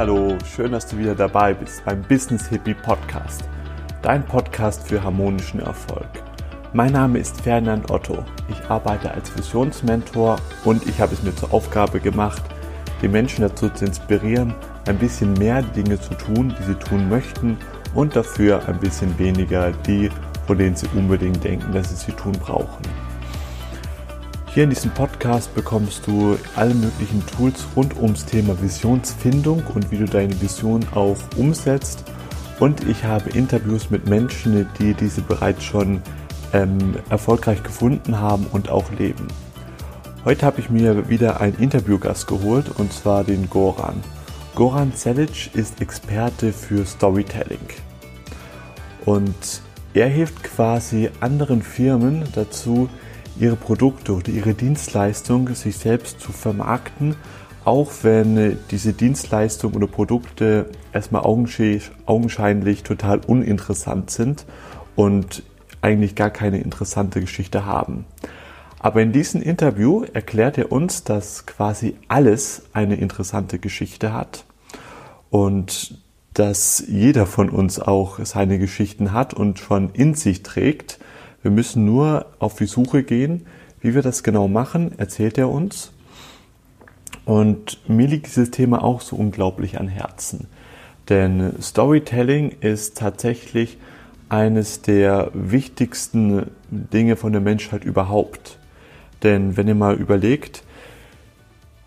Hallo, 0.00 0.38
schön, 0.56 0.72
dass 0.72 0.86
du 0.86 0.96
wieder 0.96 1.14
dabei 1.14 1.52
bist 1.52 1.84
beim 1.84 2.00
Business 2.00 2.48
Hippie 2.48 2.72
Podcast, 2.72 3.44
dein 4.00 4.24
Podcast 4.24 4.88
für 4.88 5.04
harmonischen 5.04 5.60
Erfolg. 5.60 6.08
Mein 6.72 6.92
Name 6.92 7.18
ist 7.18 7.38
Ferdinand 7.42 7.90
Otto. 7.90 8.24
Ich 8.48 8.70
arbeite 8.70 9.10
als 9.10 9.36
Visionsmentor 9.36 10.38
und 10.64 10.86
ich 10.86 10.98
habe 11.02 11.12
es 11.12 11.22
mir 11.22 11.36
zur 11.36 11.52
Aufgabe 11.52 12.00
gemacht, 12.00 12.42
die 13.02 13.08
Menschen 13.08 13.42
dazu 13.42 13.68
zu 13.68 13.84
inspirieren, 13.84 14.54
ein 14.86 14.96
bisschen 14.96 15.34
mehr 15.34 15.60
Dinge 15.60 16.00
zu 16.00 16.14
tun, 16.14 16.54
die 16.58 16.62
sie 16.62 16.76
tun 16.76 17.10
möchten 17.10 17.58
und 17.94 18.16
dafür 18.16 18.66
ein 18.70 18.80
bisschen 18.80 19.18
weniger 19.18 19.70
die, 19.86 20.08
von 20.46 20.56
denen 20.56 20.76
sie 20.76 20.88
unbedingt 20.94 21.44
denken, 21.44 21.74
dass 21.74 21.90
sie 21.90 22.06
sie 22.06 22.12
tun 22.12 22.32
brauchen. 22.32 23.09
Hier 24.52 24.64
in 24.64 24.70
diesem 24.70 24.90
Podcast 24.90 25.54
bekommst 25.54 26.08
du 26.08 26.36
alle 26.56 26.74
möglichen 26.74 27.24
Tools 27.24 27.64
rund 27.76 27.96
ums 27.96 28.26
Thema 28.26 28.60
Visionsfindung 28.60 29.62
und 29.76 29.92
wie 29.92 29.98
du 29.98 30.06
deine 30.06 30.40
Vision 30.40 30.84
auch 30.92 31.16
umsetzt. 31.36 32.02
Und 32.58 32.84
ich 32.88 33.04
habe 33.04 33.30
Interviews 33.30 33.90
mit 33.90 34.08
Menschen, 34.08 34.66
die 34.80 34.94
diese 34.94 35.20
bereits 35.20 35.62
schon 35.62 36.02
ähm, 36.52 36.96
erfolgreich 37.10 37.62
gefunden 37.62 38.18
haben 38.18 38.44
und 38.50 38.70
auch 38.70 38.90
leben. 38.98 39.28
Heute 40.24 40.44
habe 40.44 40.58
ich 40.58 40.68
mir 40.68 41.08
wieder 41.08 41.40
einen 41.40 41.56
Interviewgast 41.58 42.26
geholt 42.26 42.72
und 42.76 42.92
zwar 42.92 43.22
den 43.22 43.48
Goran. 43.48 44.02
Goran 44.56 44.92
Celic 44.96 45.54
ist 45.54 45.80
Experte 45.80 46.52
für 46.52 46.84
Storytelling. 46.84 47.68
Und 49.04 49.62
er 49.94 50.08
hilft 50.08 50.42
quasi 50.42 51.08
anderen 51.20 51.62
Firmen 51.62 52.24
dazu, 52.34 52.88
ihre 53.38 53.56
Produkte 53.56 54.14
oder 54.14 54.28
ihre 54.28 54.54
Dienstleistung 54.54 55.54
sich 55.54 55.76
selbst 55.76 56.20
zu 56.20 56.32
vermarkten, 56.32 57.16
auch 57.64 57.90
wenn 58.02 58.58
diese 58.70 58.92
Dienstleistungen 58.92 59.76
oder 59.76 59.86
Produkte 59.86 60.66
erstmal 60.92 61.22
augenscheinlich 61.22 62.82
total 62.82 63.20
uninteressant 63.26 64.10
sind 64.10 64.46
und 64.96 65.42
eigentlich 65.82 66.14
gar 66.14 66.30
keine 66.30 66.58
interessante 66.58 67.20
Geschichte 67.20 67.64
haben. 67.64 68.04
Aber 68.78 69.02
in 69.02 69.12
diesem 69.12 69.42
Interview 69.42 70.04
erklärt 70.12 70.56
er 70.56 70.72
uns, 70.72 71.04
dass 71.04 71.44
quasi 71.44 71.96
alles 72.08 72.62
eine 72.72 72.96
interessante 72.96 73.58
Geschichte 73.58 74.12
hat 74.12 74.46
und 75.28 75.98
dass 76.32 76.82
jeder 76.88 77.26
von 77.26 77.50
uns 77.50 77.78
auch 77.78 78.18
seine 78.24 78.58
Geschichten 78.58 79.12
hat 79.12 79.34
und 79.34 79.58
schon 79.58 79.90
in 79.92 80.14
sich 80.14 80.42
trägt 80.42 80.98
wir 81.42 81.50
müssen 81.50 81.84
nur 81.84 82.26
auf 82.38 82.56
die 82.56 82.66
Suche 82.66 83.02
gehen. 83.02 83.46
Wie 83.80 83.94
wir 83.94 84.02
das 84.02 84.22
genau 84.22 84.46
machen, 84.46 84.98
erzählt 84.98 85.38
er 85.38 85.48
uns. 85.48 85.92
Und 87.24 87.78
mir 87.88 88.08
liegt 88.08 88.26
dieses 88.26 88.50
Thema 88.50 88.82
auch 88.84 89.00
so 89.00 89.16
unglaublich 89.16 89.80
an 89.80 89.88
Herzen. 89.88 90.48
Denn 91.08 91.54
Storytelling 91.60 92.56
ist 92.60 92.98
tatsächlich 92.98 93.78
eines 94.28 94.82
der 94.82 95.30
wichtigsten 95.32 96.50
Dinge 96.70 97.16
von 97.16 97.32
der 97.32 97.40
Menschheit 97.40 97.84
überhaupt. 97.84 98.58
Denn 99.22 99.56
wenn 99.56 99.68
ihr 99.68 99.74
mal 99.74 99.96
überlegt, 99.96 100.62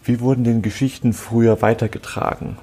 wie 0.03 0.19
wurden 0.19 0.43
denn 0.43 0.61
Geschichten 0.61 1.13
früher 1.13 1.61
weitergetragen? 1.61 2.57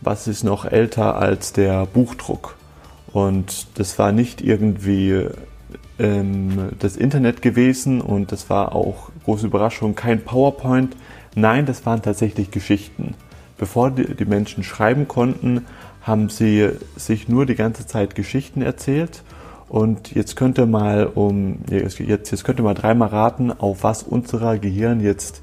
Was 0.00 0.26
ist 0.26 0.44
noch 0.44 0.64
älter 0.64 1.16
als 1.16 1.52
der 1.52 1.86
Buchdruck? 1.86 2.56
Und 3.12 3.66
das 3.78 3.98
war 3.98 4.12
nicht 4.12 4.40
irgendwie 4.40 5.28
ähm, 5.98 6.70
das 6.78 6.96
Internet 6.96 7.42
gewesen 7.42 8.00
und 8.00 8.32
das 8.32 8.50
war 8.50 8.74
auch 8.74 9.10
große 9.24 9.46
Überraschung, 9.46 9.94
kein 9.94 10.24
PowerPoint. 10.24 10.96
Nein, 11.34 11.66
das 11.66 11.86
waren 11.86 12.02
tatsächlich 12.02 12.50
Geschichten. 12.50 13.14
Bevor 13.58 13.90
die, 13.90 14.14
die 14.14 14.24
Menschen 14.24 14.64
schreiben 14.64 15.06
konnten, 15.08 15.66
haben 16.02 16.28
sie 16.28 16.70
sich 16.96 17.28
nur 17.28 17.46
die 17.46 17.54
ganze 17.54 17.86
Zeit 17.86 18.14
Geschichten 18.14 18.62
erzählt. 18.62 19.22
Und 19.68 20.14
jetzt 20.14 20.36
könnt 20.36 20.58
ihr 20.58 20.66
mal 20.66 21.06
um 21.06 21.60
jetzt, 21.70 21.98
jetzt 21.98 22.44
könnt 22.44 22.60
ihr 22.60 22.64
mal 22.64 22.74
dreimal 22.74 23.08
raten, 23.08 23.50
auf 23.50 23.82
was 23.82 24.02
unser 24.02 24.58
Gehirn 24.58 25.00
jetzt 25.00 25.40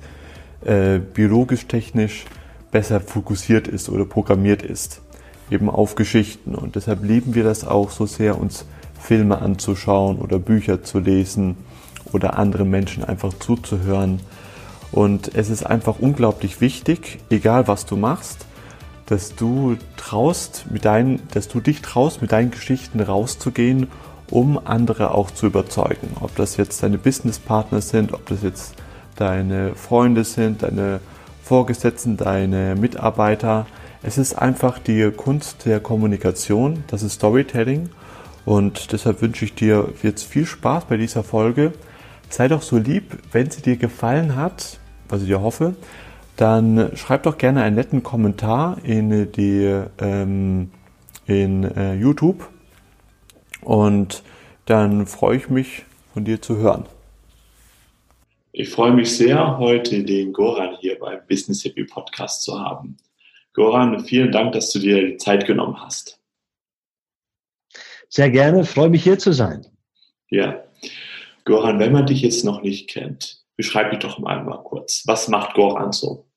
äh, 0.63 0.99
biologisch 0.99 1.67
technisch 1.67 2.25
besser 2.71 3.01
fokussiert 3.01 3.67
ist 3.67 3.89
oder 3.89 4.05
programmiert 4.05 4.61
ist. 4.61 5.01
Eben 5.49 5.69
auf 5.69 5.95
Geschichten. 5.95 6.55
Und 6.55 6.75
deshalb 6.75 7.03
lieben 7.03 7.35
wir 7.35 7.43
das 7.43 7.65
auch 7.65 7.89
so 7.89 8.05
sehr, 8.05 8.39
uns 8.39 8.65
Filme 9.01 9.41
anzuschauen 9.41 10.19
oder 10.19 10.39
Bücher 10.39 10.83
zu 10.83 10.99
lesen 10.99 11.57
oder 12.13 12.37
anderen 12.37 12.69
Menschen 12.69 13.03
einfach 13.03 13.33
zuzuhören. 13.33 14.19
Und 14.91 15.33
es 15.35 15.49
ist 15.49 15.65
einfach 15.65 15.99
unglaublich 15.99 16.61
wichtig, 16.61 17.19
egal 17.29 17.67
was 17.67 17.85
du 17.85 17.97
machst, 17.97 18.45
dass 19.07 19.35
du 19.35 19.77
traust, 19.97 20.65
mit 20.69 20.85
deinen, 20.85 21.21
dass 21.33 21.47
du 21.47 21.59
dich 21.59 21.81
traust, 21.81 22.21
mit 22.21 22.31
deinen 22.31 22.51
Geschichten 22.51 22.99
rauszugehen, 22.99 23.87
um 24.29 24.59
andere 24.63 25.13
auch 25.13 25.31
zu 25.31 25.47
überzeugen. 25.47 26.15
Ob 26.21 26.35
das 26.35 26.55
jetzt 26.57 26.83
deine 26.83 26.97
Businesspartner 26.97 27.81
sind, 27.81 28.13
ob 28.13 28.25
das 28.27 28.43
jetzt 28.43 28.75
deine 29.15 29.75
Freunde 29.75 30.23
sind, 30.23 30.63
deine 30.63 31.01
Vorgesetzten, 31.43 32.17
deine 32.17 32.75
Mitarbeiter. 32.75 33.65
Es 34.03 34.17
ist 34.17 34.37
einfach 34.37 34.79
die 34.79 35.11
Kunst 35.11 35.65
der 35.65 35.79
Kommunikation, 35.79 36.83
das 36.87 37.03
ist 37.03 37.13
Storytelling 37.13 37.89
und 38.45 38.91
deshalb 38.91 39.21
wünsche 39.21 39.45
ich 39.45 39.53
dir 39.53 39.89
jetzt 40.03 40.23
viel 40.23 40.45
Spaß 40.45 40.85
bei 40.85 40.97
dieser 40.97 41.23
Folge. 41.23 41.73
Sei 42.29 42.47
doch 42.47 42.61
so 42.61 42.77
lieb, 42.77 43.17
wenn 43.31 43.49
sie 43.51 43.61
dir 43.61 43.77
gefallen 43.77 44.35
hat, 44.35 44.79
was 45.09 45.21
ich 45.21 45.27
dir 45.27 45.41
hoffe, 45.41 45.75
dann 46.37 46.91
schreib 46.95 47.23
doch 47.23 47.37
gerne 47.37 47.61
einen 47.63 47.75
netten 47.75 48.03
Kommentar 48.03 48.77
in 48.83 49.31
die 49.31 49.83
ähm, 49.99 50.71
in 51.27 51.63
äh, 51.63 51.93
YouTube 51.95 52.49
und 53.61 54.23
dann 54.65 55.05
freue 55.05 55.37
ich 55.37 55.49
mich 55.49 55.83
von 56.13 56.25
dir 56.25 56.41
zu 56.41 56.57
hören. 56.57 56.85
Ich 58.53 58.69
freue 58.69 58.91
mich 58.91 59.15
sehr, 59.15 59.57
heute 59.59 60.03
den 60.03 60.33
Goran 60.33 60.75
hier 60.79 60.99
beim 60.99 61.19
Business 61.29 61.61
Hippie 61.61 61.85
Podcast 61.85 62.43
zu 62.43 62.59
haben. 62.59 62.97
Goran, 63.53 64.03
vielen 64.03 64.31
Dank, 64.31 64.53
dass 64.53 64.71
du 64.71 64.79
dir 64.79 65.05
die 65.05 65.17
Zeit 65.17 65.45
genommen 65.45 65.81
hast. 65.81 66.20
Sehr 68.13 68.29
gerne, 68.29 68.65
freue 68.65 68.89
mich 68.89 69.03
hier 69.03 69.17
zu 69.17 69.31
sein. 69.31 69.65
Ja. 70.29 70.63
Goran, 71.45 71.79
wenn 71.79 71.93
man 71.93 72.05
dich 72.05 72.21
jetzt 72.21 72.43
noch 72.43 72.61
nicht 72.61 72.89
kennt, 72.89 73.41
beschreib 73.55 73.89
dich 73.91 73.99
doch 73.99 74.19
mal, 74.19 74.43
mal 74.43 74.61
kurz. 74.63 75.03
Was 75.05 75.29
macht 75.29 75.55
Goran 75.55 75.93
so? 75.93 76.27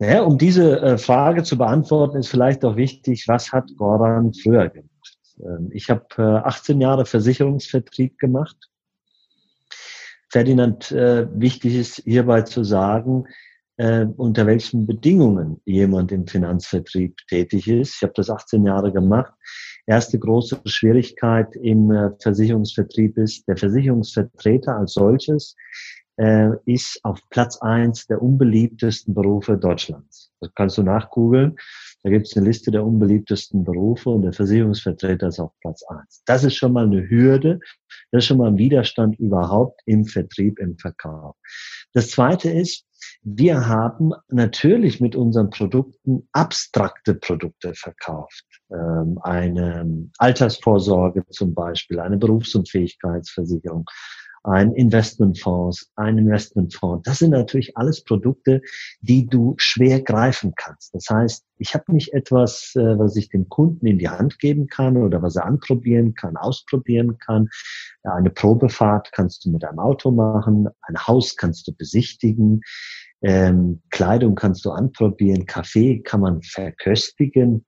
Naja, 0.00 0.22
um 0.22 0.38
diese 0.38 0.80
äh, 0.80 0.98
Frage 0.98 1.44
zu 1.44 1.56
beantworten, 1.56 2.18
ist 2.18 2.28
vielleicht 2.28 2.64
auch 2.64 2.74
wichtig, 2.74 3.28
was 3.28 3.52
hat 3.52 3.70
Goran 3.76 4.34
früher 4.34 4.68
gemacht? 4.68 5.18
Ähm, 5.38 5.70
ich 5.72 5.88
habe 5.88 6.04
äh, 6.18 6.46
18 6.48 6.80
Jahre 6.80 7.06
Versicherungsvertrieb 7.06 8.18
gemacht. 8.18 8.56
Ferdinand, 10.30 10.90
äh, 10.90 11.28
wichtig 11.32 11.76
ist 11.76 12.02
hierbei 12.04 12.42
zu 12.42 12.64
sagen, 12.64 13.28
äh, 13.76 14.06
unter 14.16 14.46
welchen 14.46 14.86
Bedingungen 14.86 15.60
jemand 15.64 16.12
im 16.12 16.26
Finanzvertrieb 16.26 17.16
tätig 17.28 17.68
ist. 17.68 17.96
Ich 17.96 18.02
habe 18.02 18.12
das 18.14 18.30
18 18.30 18.64
Jahre 18.64 18.92
gemacht. 18.92 19.32
Erste 19.86 20.18
große 20.18 20.60
Schwierigkeit 20.64 21.54
im 21.56 21.90
äh, 21.90 22.10
Versicherungsvertrieb 22.20 23.18
ist, 23.18 23.46
der 23.48 23.56
Versicherungsvertreter 23.56 24.76
als 24.76 24.94
solches 24.94 25.56
äh, 26.16 26.50
ist 26.64 27.00
auf 27.02 27.20
Platz 27.30 27.58
eins 27.60 28.06
der 28.06 28.22
unbeliebtesten 28.22 29.14
Berufe 29.14 29.56
Deutschlands. 29.56 30.30
Das 30.40 30.50
kannst 30.54 30.78
du 30.78 30.82
nachgoogeln. 30.82 31.56
Da 32.02 32.10
gibt 32.10 32.26
es 32.26 32.36
eine 32.36 32.46
Liste 32.46 32.70
der 32.70 32.84
unbeliebtesten 32.84 33.64
Berufe 33.64 34.10
und 34.10 34.22
der 34.22 34.32
Versicherungsvertreter 34.32 35.28
ist 35.28 35.40
auf 35.40 35.52
Platz 35.60 35.82
eins. 35.88 36.22
Das 36.26 36.44
ist 36.44 36.54
schon 36.54 36.72
mal 36.72 36.84
eine 36.84 37.08
Hürde. 37.08 37.60
Das 38.10 38.22
ist 38.22 38.26
schon 38.26 38.38
mal 38.38 38.48
ein 38.48 38.58
Widerstand 38.58 39.18
überhaupt 39.18 39.80
im 39.86 40.04
Vertrieb, 40.04 40.58
im 40.58 40.78
Verkauf. 40.78 41.34
Das 41.94 42.10
zweite 42.10 42.50
ist, 42.50 42.84
wir 43.22 43.66
haben 43.66 44.12
natürlich 44.28 45.00
mit 45.00 45.16
unseren 45.16 45.50
Produkten 45.50 46.28
abstrakte 46.32 47.14
Produkte 47.14 47.74
verkauft. 47.74 48.44
Ähm, 48.70 49.18
eine 49.22 50.10
Altersvorsorge 50.18 51.24
zum 51.30 51.54
Beispiel, 51.54 52.00
eine 52.00 52.16
Berufsunfähigkeitsversicherung, 52.16 53.86
ein 54.44 54.72
Investmentfonds, 54.74 55.90
ein 55.96 56.18
Investmentfonds. 56.18 57.02
Das 57.04 57.18
sind 57.18 57.30
natürlich 57.30 57.76
alles 57.76 58.04
Produkte, 58.04 58.60
die 59.00 59.26
du 59.26 59.54
schwer 59.56 60.02
greifen 60.02 60.52
kannst. 60.54 60.94
Das 60.94 61.06
heißt, 61.08 61.44
ich 61.56 61.74
habe 61.74 61.92
nicht 61.92 62.12
etwas, 62.12 62.74
äh, 62.76 62.98
was 62.98 63.16
ich 63.16 63.30
dem 63.30 63.48
Kunden 63.48 63.86
in 63.86 63.98
die 63.98 64.08
Hand 64.08 64.38
geben 64.38 64.66
kann 64.66 64.98
oder 64.98 65.22
was 65.22 65.36
er 65.36 65.46
anprobieren 65.46 66.14
kann, 66.14 66.36
ausprobieren 66.36 67.18
kann. 67.18 67.48
Eine 68.02 68.30
Probefahrt 68.30 69.12
kannst 69.12 69.44
du 69.44 69.50
mit 69.50 69.64
einem 69.64 69.78
Auto 69.78 70.10
machen, 70.10 70.68
ein 70.82 71.06
Haus 71.06 71.36
kannst 71.36 71.66
du 71.66 71.72
besichtigen. 71.72 72.60
Ähm, 73.22 73.80
Kleidung 73.90 74.34
kannst 74.34 74.66
du 74.66 74.70
anprobieren, 74.72 75.46
Kaffee 75.46 76.00
kann 76.00 76.20
man 76.20 76.42
verköstigen. 76.42 77.64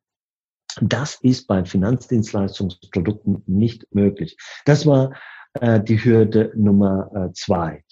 Das 0.82 1.18
ist 1.22 1.46
bei 1.46 1.64
Finanzdienstleistungsprodukten 1.64 3.42
nicht 3.46 3.86
möglich. 3.94 4.36
Das 4.66 4.84
war 4.84 5.14
äh, 5.62 5.82
die 5.82 6.02
Hürde 6.02 6.52
Nummer 6.54 7.10
äh, 7.14 7.32
zwei. 7.32 7.84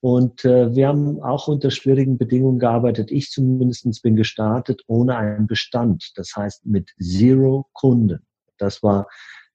Und 0.00 0.44
äh, 0.46 0.74
wir 0.74 0.88
haben 0.88 1.20
auch 1.22 1.46
unter 1.48 1.70
schwierigen 1.70 2.16
Bedingungen 2.16 2.58
gearbeitet. 2.58 3.10
Ich 3.10 3.30
zumindest 3.30 4.02
bin 4.02 4.16
gestartet 4.16 4.82
ohne 4.86 5.16
einen 5.16 5.46
Bestand. 5.46 6.12
Das 6.16 6.34
heißt 6.34 6.64
mit 6.64 6.90
Zero 6.98 7.66
Kunden. 7.74 8.26
Das 8.56 8.82
war 8.82 9.08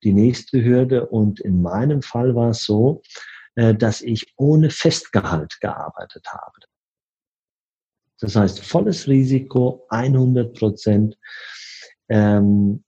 die 0.04 0.14
nächste 0.14 0.64
Hürde. 0.64 1.08
Und 1.08 1.40
in 1.40 1.62
meinem 1.62 2.04
Fall 2.04 2.36
war 2.36 2.52
es 2.52 2.64
so, 2.64 3.02
äh, 3.56 3.74
dass 3.74 4.02
ich 4.02 4.34
ohne 4.38 4.70
Festgehalt 4.70 5.60
gearbeitet 5.62 6.28
habe. 6.28 6.60
Das 8.20 8.36
heißt, 8.36 8.64
volles 8.64 9.08
Risiko, 9.08 9.86
100 9.90 10.58
Prozent, 10.58 11.18
ähm, 12.08 12.84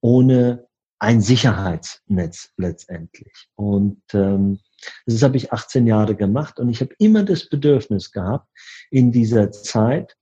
ohne 0.00 0.67
ein 0.98 1.20
Sicherheitsnetz 1.20 2.50
letztendlich. 2.56 3.32
Und 3.54 4.02
ähm, 4.12 4.60
das 5.06 5.22
habe 5.22 5.36
ich 5.36 5.52
18 5.52 5.86
Jahre 5.86 6.14
gemacht 6.14 6.58
und 6.58 6.68
ich 6.68 6.80
habe 6.80 6.94
immer 6.98 7.24
das 7.24 7.48
Bedürfnis 7.48 8.10
gehabt, 8.10 8.48
in 8.90 9.12
dieser 9.12 9.50
Zeit 9.50 10.16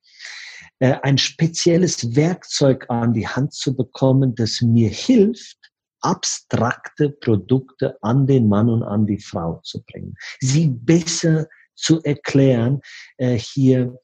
äh, 0.78 0.96
ein 1.02 1.19
spezielles 1.19 2.14
Werkzeug 2.17 2.87
an 2.88 3.12
die 3.12 3.26
Hand 3.26 3.55
zu 3.55 3.75
bekommen, 3.75 4.34
das 4.34 4.61
mir 4.61 4.90
hilft, 4.90 5.56
abstrakte 6.00 7.11
Produkte 7.11 7.96
an 8.02 8.26
den 8.26 8.49
Mann 8.49 8.69
und 8.69 8.82
an 8.82 9.06
die 9.06 9.20
Frau 9.20 9.61
zu 9.64 9.82
bringen, 9.82 10.14
sie 10.40 10.69
besser 10.69 11.46
zu 11.75 12.02
erklären, 12.02 12.81
äh, 13.19 13.34
hier 13.34 13.99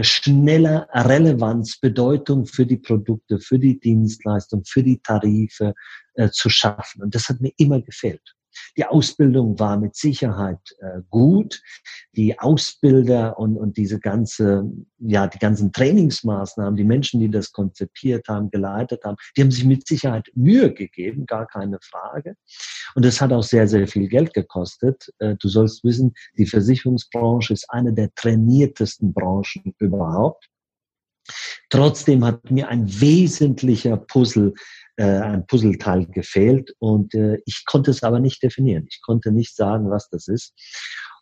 schneller 0.00 0.88
Relevanz, 0.92 1.78
Bedeutung 1.78 2.46
für 2.46 2.64
die 2.64 2.78
Produkte, 2.78 3.38
für 3.38 3.58
die 3.58 3.78
Dienstleistung, 3.78 4.64
für 4.64 4.82
die 4.82 5.00
Tarife 5.00 5.74
äh, 6.14 6.30
zu 6.30 6.48
schaffen. 6.48 7.02
Und 7.02 7.14
das 7.14 7.28
hat 7.28 7.40
mir 7.40 7.52
immer 7.58 7.80
gefehlt. 7.80 8.34
Die 8.76 8.84
Ausbildung 8.84 9.58
war 9.58 9.78
mit 9.78 9.96
Sicherheit 9.96 10.60
äh, 10.78 11.00
gut. 11.10 11.62
Die 12.14 12.38
Ausbilder 12.38 13.38
und, 13.38 13.56
und 13.56 13.76
diese 13.76 14.00
ganze, 14.00 14.70
ja, 14.98 15.26
die 15.26 15.38
ganzen 15.38 15.72
Trainingsmaßnahmen, 15.72 16.76
die 16.76 16.84
Menschen, 16.84 17.20
die 17.20 17.30
das 17.30 17.52
konzipiert 17.52 18.28
haben, 18.28 18.50
geleitet 18.50 19.04
haben, 19.04 19.16
die 19.36 19.42
haben 19.42 19.50
sich 19.50 19.64
mit 19.64 19.86
Sicherheit 19.86 20.30
Mühe 20.34 20.72
gegeben, 20.72 21.26
gar 21.26 21.46
keine 21.46 21.78
Frage. 21.82 22.36
Und 22.94 23.04
das 23.04 23.20
hat 23.20 23.32
auch 23.32 23.42
sehr, 23.42 23.68
sehr 23.68 23.86
viel 23.86 24.08
Geld 24.08 24.34
gekostet. 24.34 25.12
Äh, 25.18 25.36
du 25.36 25.48
sollst 25.48 25.84
wissen, 25.84 26.14
die 26.36 26.46
Versicherungsbranche 26.46 27.52
ist 27.52 27.70
eine 27.70 27.92
der 27.92 28.12
trainiertesten 28.14 29.12
Branchen 29.12 29.74
überhaupt. 29.78 30.48
Trotzdem 31.70 32.24
hat 32.24 32.50
mir 32.50 32.68
ein 32.68 32.86
wesentlicher 33.00 33.96
Puzzle 33.96 34.54
äh, 34.96 35.04
ein 35.04 35.46
Puzzleteil 35.46 36.06
gefehlt 36.06 36.74
und 36.78 37.14
äh, 37.14 37.38
ich 37.46 37.64
konnte 37.66 37.90
es 37.90 38.02
aber 38.02 38.20
nicht 38.20 38.42
definieren. 38.42 38.86
Ich 38.90 39.00
konnte 39.02 39.32
nicht 39.32 39.56
sagen, 39.56 39.90
was 39.90 40.08
das 40.10 40.28
ist. 40.28 40.54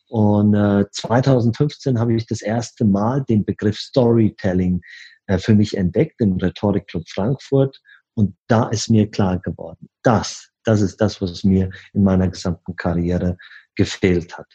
Und 0.08 0.54
äh, 0.54 0.86
2015 0.90 1.98
habe 1.98 2.14
ich 2.14 2.26
das 2.26 2.42
erste 2.42 2.84
Mal 2.84 3.24
den 3.28 3.44
Begriff 3.44 3.78
Storytelling 3.78 4.80
äh, 5.26 5.38
für 5.38 5.54
mich 5.54 5.76
entdeckt 5.76 6.20
im 6.20 6.36
Rhetorikclub 6.36 7.08
Frankfurt 7.08 7.80
und 8.14 8.36
da 8.48 8.68
ist 8.68 8.90
mir 8.90 9.08
klar 9.08 9.38
geworden, 9.38 9.88
das, 10.02 10.50
das 10.64 10.80
ist 10.80 11.00
das, 11.00 11.22
was 11.22 11.44
mir 11.44 11.70
in 11.92 12.02
meiner 12.02 12.28
gesamten 12.28 12.74
Karriere 12.76 13.36
gefehlt 13.76 14.36
hat. 14.36 14.52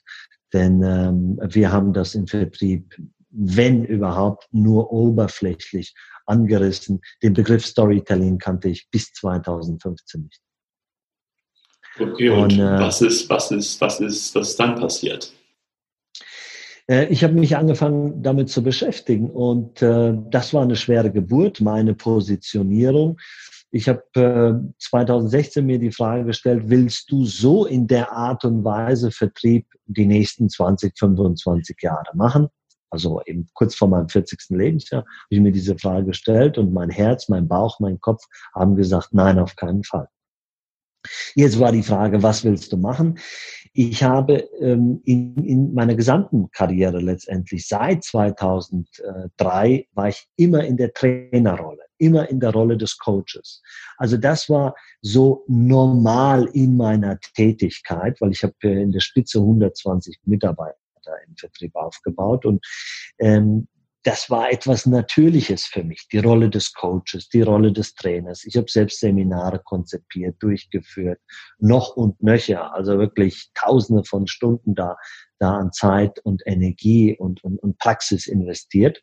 Denn 0.53 0.83
ähm, 0.83 1.39
wir 1.41 1.71
haben 1.71 1.93
das 1.93 2.15
im 2.15 2.27
Vertrieb, 2.27 2.95
wenn 3.37 3.83
überhaupt, 3.83 4.47
nur 4.51 4.91
oberflächlich 4.91 5.93
angerissen. 6.25 7.01
Den 7.21 7.33
Begriff 7.33 7.65
Storytelling 7.65 8.37
kannte 8.37 8.69
ich 8.69 8.87
bis 8.89 9.11
2015 9.13 10.21
nicht. 10.23 10.41
Okay, 11.97 12.29
und, 12.29 12.53
und 12.53 12.59
äh, 12.59 12.79
was 12.79 13.01
ist, 13.01 13.29
was 13.29 13.51
ist, 13.51 13.79
was 13.79 13.99
ist, 13.99 14.35
was 14.35 14.49
ist 14.49 14.59
dann 14.59 14.75
passiert? 14.75 15.31
Äh, 16.87 17.05
ich 17.07 17.23
habe 17.23 17.33
mich 17.33 17.55
angefangen 17.55 18.21
damit 18.21 18.49
zu 18.49 18.63
beschäftigen 18.63 19.29
und 19.29 19.81
äh, 19.81 20.13
das 20.29 20.53
war 20.53 20.63
eine 20.63 20.75
schwere 20.75 21.11
Geburt, 21.11 21.61
meine 21.61 21.93
Positionierung. 21.93 23.17
Ich 23.71 23.89
habe 23.89 24.03
äh, 24.15 24.73
2016 24.79 25.65
mir 25.65 25.79
die 25.79 25.91
Frage 25.91 26.25
gestellt, 26.25 26.63
willst 26.67 27.11
du 27.11 27.25
so 27.25 27.65
in 27.65 27.87
der 27.87 28.11
Art 28.11 28.45
und 28.45 28.63
Weise 28.63 29.11
Vertrieb 29.11 29.67
die 29.85 30.05
nächsten 30.05 30.49
20, 30.49 30.97
25 30.97 31.77
Jahre 31.81 32.15
machen? 32.15 32.49
Also 32.95 33.21
eben 33.25 33.49
kurz 33.53 33.75
vor 33.75 33.89
meinem 33.89 34.07
40. 34.07 34.39
Lebensjahr, 34.49 35.01
habe 35.01 35.27
ich 35.29 35.41
mir 35.41 35.51
diese 35.51 35.77
Frage 35.77 36.05
gestellt 36.05 36.57
und 36.57 36.73
mein 36.73 36.89
Herz, 36.89 37.27
mein 37.27 37.47
Bauch, 37.47 37.81
mein 37.81 37.99
Kopf 37.99 38.23
haben 38.53 38.77
gesagt, 38.77 39.09
nein, 39.11 39.37
auf 39.37 39.57
keinen 39.57 39.83
Fall. 39.83 40.07
Jetzt 41.35 41.59
war 41.59 41.73
die 41.73 41.83
Frage, 41.83 42.23
was 42.23 42.43
willst 42.45 42.71
du 42.71 42.77
machen? 42.77 43.19
Ich 43.73 44.01
habe 44.01 44.37
ähm, 44.61 45.01
in, 45.03 45.35
in 45.43 45.73
meiner 45.73 45.93
gesamten 45.95 46.49
Karriere 46.51 46.99
letztendlich 46.99 47.67
seit 47.67 48.05
2003 48.05 49.87
war 49.93 50.07
ich 50.07 50.25
immer 50.37 50.63
in 50.63 50.77
der 50.77 50.93
Trainerrolle, 50.93 51.83
immer 51.97 52.29
in 52.29 52.39
der 52.39 52.53
Rolle 52.53 52.77
des 52.77 52.97
Coaches. 52.97 53.61
Also 53.97 54.15
das 54.15 54.49
war 54.49 54.73
so 55.01 55.43
normal 55.47 56.45
in 56.53 56.77
meiner 56.77 57.19
Tätigkeit, 57.35 58.19
weil 58.21 58.31
ich 58.31 58.43
habe 58.43 58.55
in 58.61 58.93
der 58.93 59.01
Spitze 59.01 59.39
120 59.39 60.21
Mitarbeiter 60.23 60.77
Mitarbeiter 61.05 61.27
im 61.27 61.35
Vertrieb 61.35 61.75
aufgebaut. 61.75 62.45
Und 62.45 62.65
ähm, 63.19 63.67
das 64.03 64.29
war 64.29 64.51
etwas 64.51 64.85
Natürliches 64.85 65.65
für 65.65 65.83
mich, 65.83 66.07
die 66.11 66.19
Rolle 66.19 66.49
des 66.49 66.73
Coaches, 66.73 67.27
die 67.29 67.41
Rolle 67.41 67.71
des 67.71 67.95
Trainers. 67.95 68.45
Ich 68.45 68.55
habe 68.55 68.69
selbst 68.69 68.99
Seminare 68.99 69.59
konzipiert, 69.63 70.35
durchgeführt, 70.39 71.19
noch 71.57 71.95
und 71.95 72.21
nöcher, 72.21 72.73
also 72.75 72.99
wirklich 72.99 73.49
Tausende 73.55 74.03
von 74.03 74.27
Stunden 74.27 74.75
da, 74.75 74.95
da 75.39 75.57
an 75.57 75.71
Zeit 75.71 76.19
und 76.19 76.43
Energie 76.45 77.17
und, 77.17 77.43
und, 77.43 77.57
und 77.57 77.79
Praxis 77.79 78.27
investiert. 78.27 79.01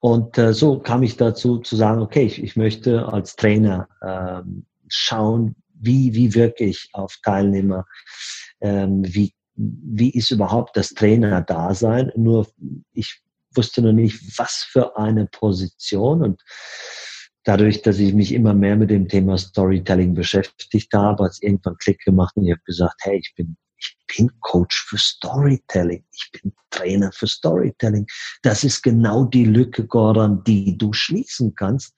Und 0.00 0.38
äh, 0.38 0.54
so 0.54 0.78
kam 0.78 1.02
ich 1.02 1.16
dazu 1.16 1.58
zu 1.58 1.76
sagen, 1.76 2.00
okay, 2.00 2.24
ich, 2.24 2.42
ich 2.42 2.56
möchte 2.56 3.06
als 3.06 3.36
Trainer 3.36 3.88
ähm, 4.02 4.64
schauen, 4.88 5.56
wie, 5.74 6.14
wie 6.14 6.34
wirke 6.34 6.64
ich 6.64 6.88
auf 6.92 7.18
Teilnehmer, 7.22 7.86
ähm, 8.60 9.02
wie 9.04 9.34
wie 9.56 10.10
ist 10.10 10.30
überhaupt 10.30 10.76
das 10.76 10.90
Trainer-Dasein? 10.90 12.12
Nur 12.16 12.46
ich 12.92 13.22
wusste 13.54 13.82
noch 13.82 13.92
nicht, 13.92 14.38
was 14.38 14.66
für 14.70 14.96
eine 14.96 15.26
Position 15.26 16.22
und 16.22 16.42
dadurch, 17.44 17.82
dass 17.82 17.98
ich 17.98 18.12
mich 18.12 18.32
immer 18.32 18.54
mehr 18.54 18.76
mit 18.76 18.90
dem 18.90 19.08
Thema 19.08 19.38
Storytelling 19.38 20.14
beschäftigt 20.14 20.92
habe, 20.92 21.24
hat 21.24 21.32
es 21.32 21.42
irgendwann 21.42 21.76
Klick 21.78 22.00
gemacht 22.04 22.36
und 22.36 22.44
ich 22.44 22.52
habe 22.52 22.62
gesagt, 22.66 23.00
hey, 23.02 23.18
ich 23.18 23.32
bin, 23.34 23.56
ich 23.78 23.96
bin 24.16 24.30
Coach 24.40 24.86
für 24.88 24.98
Storytelling. 24.98 26.04
Ich 26.10 26.30
bin 26.32 26.52
Trainer 26.70 27.12
für 27.12 27.26
Storytelling. 27.26 28.06
Das 28.42 28.64
ist 28.64 28.82
genau 28.82 29.24
die 29.24 29.44
Lücke, 29.44 29.86
Goran, 29.86 30.42
die 30.44 30.76
du 30.76 30.92
schließen 30.92 31.54
kannst, 31.54 31.94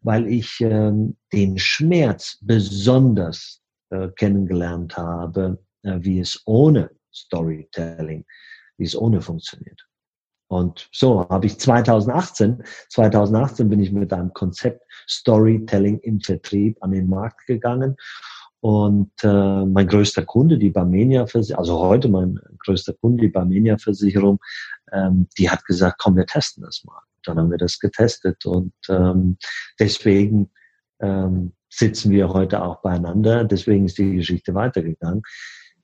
weil 0.00 0.26
ich 0.26 0.60
ähm, 0.60 1.16
den 1.32 1.58
Schmerz 1.58 2.38
besonders 2.40 3.60
äh, 3.90 4.08
kennengelernt 4.16 4.96
habe, 4.96 5.58
wie 5.82 6.20
es 6.20 6.42
ohne 6.46 6.90
Storytelling, 7.12 8.24
wie 8.76 8.84
es 8.84 8.96
ohne 8.96 9.20
funktioniert. 9.20 9.88
Und 10.48 10.88
so 10.92 11.28
habe 11.28 11.46
ich 11.46 11.58
2018, 11.58 12.62
2018 12.88 13.68
bin 13.68 13.80
ich 13.80 13.92
mit 13.92 14.12
einem 14.12 14.32
Konzept 14.32 14.82
Storytelling 15.06 15.98
im 16.00 16.20
Vertrieb 16.20 16.78
an 16.80 16.92
den 16.92 17.08
Markt 17.08 17.46
gegangen. 17.46 17.96
Und 18.60 19.12
äh, 19.22 19.64
mein 19.66 19.86
größter 19.86 20.24
Kunde, 20.24 20.58
die 20.58 20.70
Barmenia 20.70 21.26
Versicherung, 21.26 21.60
also 21.60 21.78
heute 21.78 22.08
mein 22.08 22.40
größter 22.64 22.94
Kunde, 22.94 23.22
die 23.22 23.28
Barmenia 23.28 23.78
Versicherung, 23.78 24.40
ähm, 24.90 25.28
die 25.38 25.48
hat 25.48 25.64
gesagt, 25.64 25.98
komm, 25.98 26.16
wir 26.16 26.26
testen 26.26 26.64
das 26.64 26.82
mal. 26.84 27.00
Dann 27.24 27.38
haben 27.38 27.50
wir 27.50 27.58
das 27.58 27.78
getestet 27.78 28.44
und 28.46 28.72
ähm, 28.88 29.36
deswegen 29.78 30.50
ähm, 31.00 31.52
sitzen 31.68 32.10
wir 32.10 32.30
heute 32.30 32.62
auch 32.62 32.80
beieinander. 32.80 33.44
Deswegen 33.44 33.84
ist 33.84 33.98
die 33.98 34.16
Geschichte 34.16 34.54
weitergegangen. 34.54 35.22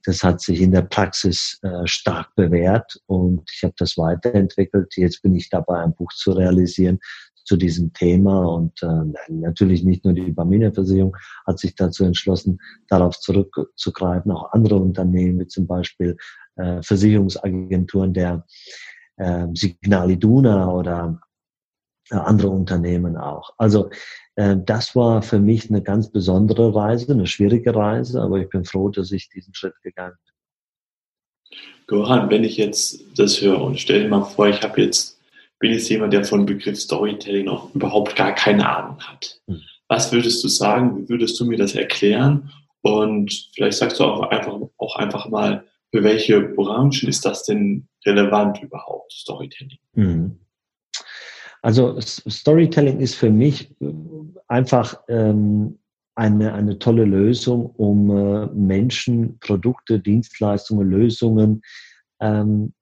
Das 0.05 0.23
hat 0.23 0.41
sich 0.41 0.61
in 0.61 0.71
der 0.71 0.83
Praxis 0.83 1.59
äh, 1.63 1.87
stark 1.87 2.35
bewährt 2.35 3.01
und 3.07 3.51
ich 3.53 3.65
habe 3.65 3.75
das 3.79 3.97
weiterentwickelt. 3.97 4.95
Jetzt 4.97 5.23
bin 5.23 5.35
ich 5.35 5.49
dabei, 5.51 5.81
ein 5.81 5.95
Buch 5.95 6.13
zu 6.13 6.33
realisieren 6.33 6.99
zu 7.45 7.57
diesem 7.57 7.93
Thema 7.93 8.45
und 8.47 8.83
äh, 8.83 9.29
natürlich 9.29 9.85
nicht 9.85 10.05
nur 10.05 10.15
die 10.15 10.33
Barmenia-Versicherung 10.33 11.17
hat 11.47 11.59
sich 11.59 11.75
dazu 11.75 12.05
entschlossen, 12.05 12.59
darauf 12.89 13.19
zurückzugreifen, 13.21 14.33
auch 14.33 14.53
andere 14.53 14.77
Unternehmen 14.77 15.41
wie 15.41 15.47
zum 15.47 15.67
Beispiel 15.67 16.17
äh, 16.57 16.83
Versicherungsagenturen 16.83 18.15
der 18.15 18.47
äh, 19.17 19.47
Signal 19.53 20.11
Iduna 20.11 20.71
oder 20.71 21.21
äh, 22.11 22.17
andere 22.17 22.49
Unternehmen 22.49 23.17
auch. 23.17 23.55
Also 23.59 23.91
das 24.37 24.97
war 24.97 25.23
für 25.23 25.39
mich 25.39 25.71
eine 25.71 25.83
ganz 25.83 26.11
besondere 26.11 26.75
Reise, 26.75 27.13
eine 27.13 27.27
schwierige 27.27 27.75
Reise, 27.75 28.21
aber 28.21 28.39
ich 28.39 28.49
bin 28.49 28.65
froh, 28.65 28.89
dass 28.89 29.13
ich 29.13 29.29
diesen 29.29 29.55
Schritt 29.55 29.81
gegangen 29.83 30.17
bin. 30.25 30.35
Goran, 31.87 32.31
wenn 32.31 32.45
ich 32.45 32.57
jetzt 32.57 33.05
das 33.17 33.41
höre 33.41 33.61
und 33.63 33.79
stell 33.79 34.03
dir 34.03 34.09
mal 34.09 34.25
vor, 34.25 34.49
ich 34.49 34.63
habe 34.63 34.81
jetzt, 34.81 35.21
bin 35.59 35.73
jetzt 35.73 35.89
jemand, 35.89 36.13
der 36.13 36.25
von 36.25 36.47
Begriff 36.47 36.81
Storytelling 36.81 37.45
noch 37.45 37.75
überhaupt 37.75 38.17
gar 38.17 38.35
keine 38.35 38.69
Ahnung 38.69 39.01
hat. 39.01 39.41
Hm. 39.47 39.61
Was 39.89 40.11
würdest 40.13 40.43
du 40.43 40.49
sagen? 40.49 40.97
Wie 40.97 41.09
würdest 41.09 41.39
du 41.39 41.45
mir 41.45 41.59
das 41.59 41.75
erklären? 41.75 42.51
Und 42.81 43.51
vielleicht 43.55 43.79
sagst 43.79 44.01
du 44.01 44.05
auch 44.05 44.23
einfach, 44.31 44.59
auch 44.79 44.97
einfach 44.97 45.29
mal, 45.29 45.65
für 45.91 46.03
welche 46.03 46.41
Branchen 46.41 47.09
ist 47.09 47.25
das 47.25 47.45
denn 47.45 47.87
relevant 48.05 48.63
überhaupt, 48.63 49.13
Storytelling? 49.13 49.79
Mhm. 49.93 50.39
Also 51.65 51.99
Storytelling 51.99 53.01
ist 53.01 53.15
für 53.15 53.31
mich 53.31 53.71
äh, 53.81 53.91
einfach 54.49 55.03
ähm, 55.09 55.79
eine, 56.15 56.53
eine 56.53 56.79
tolle 56.79 57.07
Lösung, 57.07 57.71
um 57.77 58.11
äh, 58.11 58.47
Menschen, 58.49 59.39
Produkte, 59.39 59.99
Dienstleistungen, 59.99 60.91
Lösungen 60.91 61.63
ähm, 62.21 62.75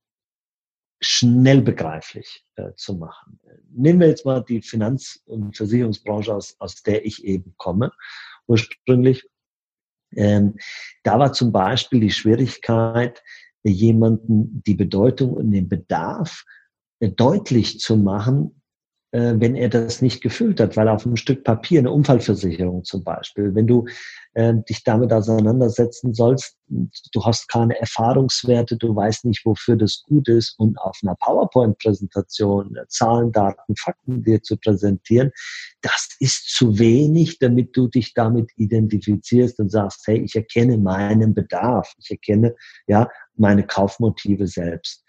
schnell 1.00 1.62
begreiflich 1.62 2.44
äh, 2.56 2.72
zu 2.74 2.94
machen. 2.94 3.38
Nehmen 3.70 4.00
wir 4.00 4.08
jetzt 4.08 4.26
mal 4.26 4.42
die 4.42 4.60
Finanz- 4.60 5.22
und 5.26 5.56
Versicherungsbranche, 5.56 6.34
aus, 6.34 6.56
aus 6.58 6.82
der 6.82 7.06
ich 7.06 7.24
eben 7.24 7.54
komme, 7.58 7.92
ursprünglich. 8.48 9.24
Ähm, 10.16 10.56
da 11.04 11.20
war 11.20 11.32
zum 11.32 11.52
Beispiel 11.52 12.00
die 12.00 12.10
Schwierigkeit, 12.10 13.22
jemanden 13.62 14.60
die 14.66 14.74
Bedeutung 14.74 15.34
und 15.34 15.52
den 15.52 15.68
Bedarf 15.68 16.44
äh, 16.98 17.10
deutlich 17.10 17.78
zu 17.78 17.96
machen, 17.96 18.58
wenn 19.12 19.54
er 19.54 19.68
das 19.68 20.00
nicht 20.00 20.22
gefüllt 20.22 20.58
hat, 20.58 20.76
weil 20.76 20.88
auf 20.88 21.04
einem 21.04 21.16
Stück 21.16 21.44
Papier, 21.44 21.80
eine 21.80 21.90
Unfallversicherung 21.90 22.84
zum 22.84 23.04
Beispiel, 23.04 23.54
wenn 23.54 23.66
du 23.66 23.86
äh, 24.34 24.54
dich 24.68 24.82
damit 24.84 25.12
auseinandersetzen 25.12 26.14
sollst, 26.14 26.56
du 26.68 27.24
hast 27.24 27.48
keine 27.48 27.78
Erfahrungswerte, 27.78 28.76
du 28.76 28.94
weißt 28.94 29.26
nicht, 29.26 29.44
wofür 29.44 29.76
das 29.76 30.02
gut 30.06 30.28
ist 30.28 30.58
und 30.58 30.78
auf 30.78 30.98
einer 31.02 31.14
PowerPoint-Präsentation 31.16 32.76
äh, 32.76 32.86
Zahlen, 32.88 33.32
Daten, 33.32 33.76
Fakten 33.76 34.22
dir 34.22 34.42
zu 34.42 34.56
präsentieren, 34.56 35.30
das 35.82 36.16
ist 36.20 36.54
zu 36.54 36.78
wenig, 36.78 37.38
damit 37.38 37.76
du 37.76 37.88
dich 37.88 38.14
damit 38.14 38.50
identifizierst 38.56 39.58
und 39.60 39.70
sagst, 39.70 40.06
hey, 40.06 40.22
ich 40.22 40.34
erkenne 40.34 40.78
meinen 40.78 41.34
Bedarf, 41.34 41.92
ich 41.98 42.10
erkenne 42.10 42.54
ja 42.86 43.08
meine 43.36 43.66
Kaufmotive 43.66 44.46
selbst. 44.46 45.04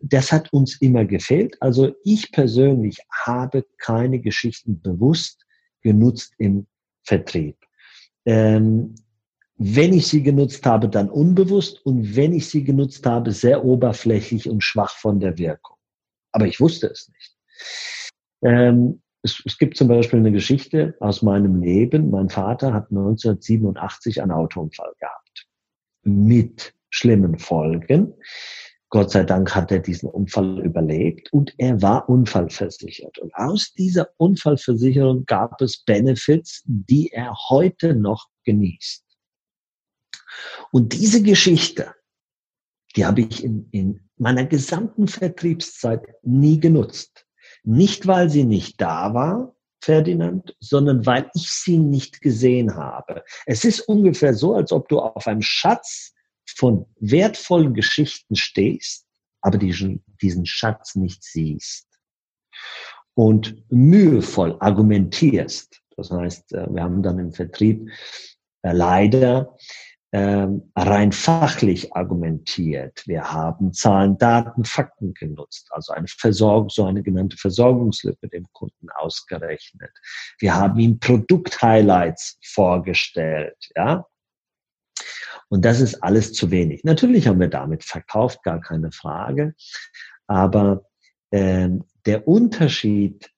Das 0.00 0.32
hat 0.32 0.52
uns 0.52 0.80
immer 0.80 1.04
gefehlt. 1.04 1.56
Also 1.60 1.94
ich 2.04 2.32
persönlich 2.32 2.98
habe 3.24 3.64
keine 3.78 4.20
Geschichten 4.20 4.80
bewusst 4.80 5.44
genutzt 5.82 6.32
im 6.38 6.66
Vertrieb. 7.04 7.56
Ähm, 8.24 8.94
wenn 9.56 9.92
ich 9.92 10.08
sie 10.08 10.22
genutzt 10.22 10.66
habe, 10.66 10.88
dann 10.88 11.08
unbewusst 11.08 11.84
und 11.86 12.16
wenn 12.16 12.32
ich 12.32 12.48
sie 12.48 12.64
genutzt 12.64 13.06
habe, 13.06 13.32
sehr 13.32 13.64
oberflächlich 13.64 14.48
und 14.48 14.62
schwach 14.64 14.96
von 14.96 15.20
der 15.20 15.38
Wirkung. 15.38 15.76
Aber 16.32 16.46
ich 16.46 16.60
wusste 16.60 16.88
es 16.88 17.08
nicht. 17.08 17.36
Ähm, 18.42 19.02
es, 19.22 19.40
es, 19.44 19.58
gibt 19.58 19.76
zum 19.76 19.86
Beispiel 19.86 20.18
eine 20.18 20.32
Geschichte 20.32 20.96
aus 20.98 21.22
meinem 21.22 21.60
Leben. 21.60 22.10
Mein 22.10 22.28
Vater 22.28 22.72
hat 22.72 22.90
1987 22.90 24.20
einen 24.20 24.32
Autounfall 24.32 24.92
gehabt. 24.98 25.46
Mit 26.02 26.74
schlimmen 26.90 27.38
Folgen. 27.38 28.14
Gott 28.92 29.10
sei 29.10 29.24
Dank 29.24 29.54
hat 29.54 29.72
er 29.72 29.78
diesen 29.78 30.10
Unfall 30.10 30.60
überlebt 30.60 31.32
und 31.32 31.54
er 31.56 31.80
war 31.80 32.10
unfallversichert. 32.10 33.18
Und 33.20 33.34
aus 33.34 33.72
dieser 33.72 34.10
Unfallversicherung 34.18 35.24
gab 35.24 35.62
es 35.62 35.82
Benefits, 35.82 36.62
die 36.66 37.08
er 37.10 37.34
heute 37.48 37.94
noch 37.94 38.28
genießt. 38.44 39.02
Und 40.72 40.92
diese 40.92 41.22
Geschichte, 41.22 41.94
die 42.94 43.06
habe 43.06 43.22
ich 43.22 43.42
in, 43.42 43.66
in 43.70 44.10
meiner 44.18 44.44
gesamten 44.44 45.08
Vertriebszeit 45.08 46.06
nie 46.20 46.60
genutzt. 46.60 47.26
Nicht, 47.64 48.06
weil 48.06 48.28
sie 48.28 48.44
nicht 48.44 48.78
da 48.78 49.14
war, 49.14 49.56
Ferdinand, 49.82 50.54
sondern 50.60 51.06
weil 51.06 51.30
ich 51.32 51.50
sie 51.50 51.78
nicht 51.78 52.20
gesehen 52.20 52.76
habe. 52.76 53.24
Es 53.46 53.64
ist 53.64 53.80
ungefähr 53.80 54.34
so, 54.34 54.54
als 54.54 54.70
ob 54.70 54.90
du 54.90 55.00
auf 55.00 55.26
einem 55.26 55.40
Schatz 55.40 56.11
von 56.62 56.86
wertvollen 57.00 57.74
Geschichten 57.74 58.36
stehst, 58.36 59.04
aber 59.40 59.58
diesen, 59.58 60.04
diesen 60.22 60.46
Schatz 60.46 60.94
nicht 60.94 61.24
siehst 61.24 61.88
und 63.14 63.68
mühevoll 63.68 64.56
argumentierst. 64.60 65.80
Das 65.96 66.12
heißt, 66.12 66.52
äh, 66.52 66.72
wir 66.72 66.84
haben 66.84 67.02
dann 67.02 67.18
im 67.18 67.32
Vertrieb 67.32 67.90
äh, 68.62 68.70
leider 68.70 69.56
ähm, 70.12 70.70
rein 70.76 71.10
fachlich 71.10 71.96
argumentiert. 71.96 73.02
Wir 73.08 73.32
haben 73.32 73.72
Zahlen, 73.72 74.16
Daten, 74.18 74.64
Fakten 74.64 75.14
genutzt, 75.14 75.66
also 75.72 75.92
eine 75.94 76.06
Versorgung, 76.06 76.68
so 76.68 76.84
eine 76.84 77.02
genannte 77.02 77.38
Versorgungslücke 77.38 78.28
dem 78.28 78.46
Kunden 78.52 78.88
ausgerechnet. 78.94 79.90
Wir 80.38 80.54
haben 80.54 80.78
ihm 80.78 81.00
Produkt-Highlights 81.00 82.38
vorgestellt, 82.40 83.56
ja. 83.74 84.06
Und 85.48 85.64
das 85.64 85.80
ist 85.80 86.02
alles 86.02 86.32
zu 86.32 86.50
wenig. 86.50 86.84
Natürlich 86.84 87.26
haben 87.26 87.40
wir 87.40 87.48
damit 87.48 87.84
verkauft, 87.84 88.42
gar 88.42 88.60
keine 88.60 88.92
Frage. 88.92 89.54
Aber 90.26 90.84
ähm, 91.30 91.84
der 92.06 92.26
Unterschied 92.26 93.30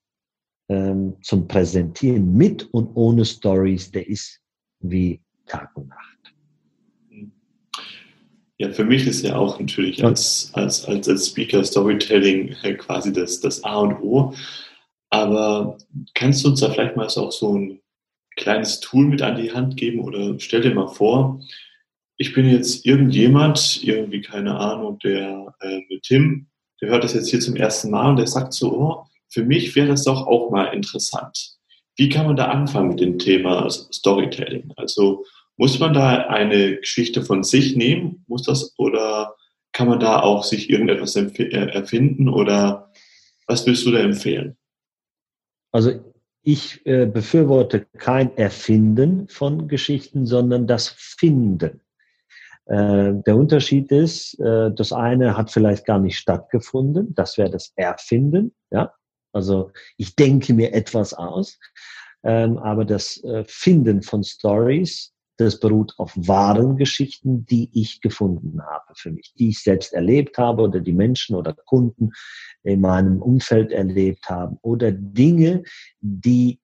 ähm, 0.69 1.17
zum 1.23 1.47
Präsentieren 1.49 2.35
mit 2.37 2.73
und 2.73 2.95
ohne 2.95 3.25
Stories, 3.25 3.91
der 3.91 4.09
ist 4.09 4.41
wie 4.81 5.21
Tag 5.47 5.71
und 5.75 5.89
Nacht. 5.89 6.15
Ja, 8.57 8.71
für 8.73 8.85
mich 8.85 9.07
ist 9.07 9.25
ja 9.25 9.37
auch 9.37 9.59
natürlich 9.59 10.05
als, 10.05 10.51
als, 10.55 10.85
als, 10.85 11.09
als 11.09 11.27
Speaker 11.29 11.65
Storytelling 11.65 12.55
quasi 12.79 13.13
das, 13.13 13.41
das 13.41 13.65
A 13.65 13.79
und 13.79 14.01
O. 14.01 14.33
Aber 15.11 15.77
kannst 16.15 16.45
du 16.45 16.49
uns 16.49 16.61
da 16.61 16.71
vielleicht 16.71 16.97
mal 16.97 17.07
auch 17.07 17.33
so 17.33 17.59
ein 17.59 17.81
kleines 18.37 18.81
Tool 18.81 19.07
mit 19.07 19.23
an 19.23 19.37
die 19.37 19.53
Hand 19.53 19.77
geben 19.77 20.01
oder 20.01 20.39
stell 20.39 20.61
dir 20.61 20.75
mal 20.75 20.89
vor, 20.89 21.41
ich 22.17 22.33
bin 22.33 22.49
jetzt 22.49 22.87
irgendjemand, 22.87 23.83
irgendwie 23.83 24.21
keine 24.21 24.57
Ahnung, 24.57 24.99
der 25.01 25.55
äh, 25.61 25.81
Tim, 26.03 26.47
der 26.81 26.91
hört 26.91 27.05
das 27.05 27.15
jetzt 27.15 27.31
hier 27.31 27.41
zum 27.41 27.57
ersten 27.57 27.91
Mal 27.91 28.11
und 28.11 28.17
der 28.17 28.27
sagt 28.27 28.53
so, 28.53 28.73
oh, 28.73 29.07
für 29.29 29.45
mich 29.45 29.75
wäre 29.75 29.89
das 29.89 30.05
doch 30.05 30.27
auch 30.27 30.51
mal 30.51 30.67
interessant. 30.67 31.57
Wie 31.97 32.09
kann 32.09 32.27
man 32.27 32.37
da 32.37 32.47
anfangen 32.47 32.91
mit 32.91 33.01
dem 33.01 33.19
Thema 33.19 33.69
Storytelling? 33.71 34.73
Also 34.77 35.25
muss 35.57 35.79
man 35.79 35.93
da 35.93 36.27
eine 36.29 36.77
Geschichte 36.77 37.23
von 37.23 37.43
sich 37.45 37.77
nehmen? 37.77 38.25
Muss 38.27 38.43
das 38.43 38.75
oder 38.79 39.35
kann 39.73 39.89
man 39.89 40.01
da 40.01 40.21
auch 40.21 40.45
sich 40.45 40.71
irgendetwas 40.71 41.17
äh, 41.17 41.49
erfinden 41.49 42.29
oder 42.29 42.93
was 43.47 43.67
willst 43.67 43.87
du 43.87 43.91
da 43.91 43.99
empfehlen? 43.99 44.57
Also 45.73 45.93
ich 46.43 46.85
äh, 46.87 47.07
befürworte 47.07 47.87
kein 47.99 48.37
Erfinden 48.37 49.29
von 49.29 49.67
Geschichten, 49.67 50.27
sondern 50.27 50.67
das 50.67 50.89
Finden. 50.89 51.81
Äh, 52.67 53.15
der 53.27 53.37
Unterschied 53.37 53.91
ist, 53.93 54.39
äh, 54.41 54.73
das 54.73 54.93
eine 54.93 55.37
hat 55.37 55.51
vielleicht 55.51 55.85
gar 55.85 55.99
nicht 55.99 56.17
stattgefunden, 56.17 57.15
das 57.15 57.37
wäre 57.37 57.51
das 57.51 57.73
Erfinden, 57.77 58.55
ja. 58.71 58.93
Also 59.33 59.73
ich 59.97 60.15
denke 60.15 60.55
mir 60.55 60.73
etwas 60.73 61.13
aus, 61.13 61.59
ähm, 62.23 62.57
aber 62.59 62.85
das 62.85 63.23
äh, 63.25 63.45
Finden 63.47 64.03
von 64.03 64.23
Stories, 64.23 65.13
das 65.37 65.59
beruht 65.59 65.93
auf 65.99 66.13
wahren 66.17 66.77
Geschichten, 66.77 67.45
die 67.45 67.69
ich 67.73 68.01
gefunden 68.01 68.63
habe 68.63 68.95
für 68.95 69.11
mich, 69.11 69.35
die 69.37 69.49
ich 69.49 69.61
selbst 69.61 69.93
erlebt 69.93 70.39
habe 70.39 70.63
oder 70.63 70.79
die 70.79 70.93
Menschen 70.93 71.35
oder 71.35 71.53
Kunden 71.53 72.13
in 72.63 72.81
meinem 72.81 73.21
Umfeld 73.21 73.73
erlebt 73.73 74.31
haben 74.31 74.59
oder 74.63 74.93
Dinge, 74.93 75.65
die 76.01 76.61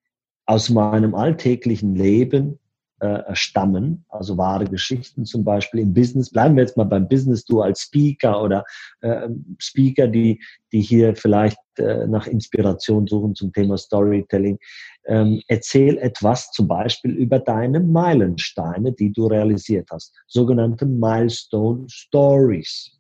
aus 0.47 0.71
meinem 0.71 1.16
alltäglichen 1.16 1.97
Leben 1.97 2.59
äh, 3.00 3.35
stammen, 3.35 4.04
also 4.09 4.37
wahre 4.37 4.66
Geschichten 4.66 5.25
zum 5.25 5.45
Beispiel 5.45 5.80
im 5.80 5.95
Business. 5.95 6.30
Bleiben 6.30 6.57
wir 6.57 6.62
jetzt 6.62 6.76
mal 6.76 6.85
beim 6.85 7.09
Business, 7.09 7.45
du 7.45 7.62
als 7.62 7.83
Speaker 7.83 8.42
oder 8.42 8.64
äh, 9.00 9.28
Speaker, 9.59 10.07
die, 10.07 10.40
die 10.73 10.80
hier 10.80 11.16
vielleicht 11.16 11.59
äh, 11.78 12.07
nach 12.07 12.26
Inspiration 12.26 13.07
suchen 13.07 13.35
zum 13.35 13.52
Thema 13.52 13.78
Storytelling. 13.78 14.59
Ähm, 15.07 15.42
erzähl 15.49 15.99
etwas 15.99 16.50
zum 16.52 16.69
Beispiel 16.69 17.12
über 17.12 17.38
deine 17.38 17.80
Meilensteine, 17.80 18.92
die 18.92 19.12
du 19.12 19.26
realisiert 19.26 19.88
hast, 19.90 20.14
sogenannte 20.26 20.85
Milestone 20.87 21.87
Stories. 21.88 22.92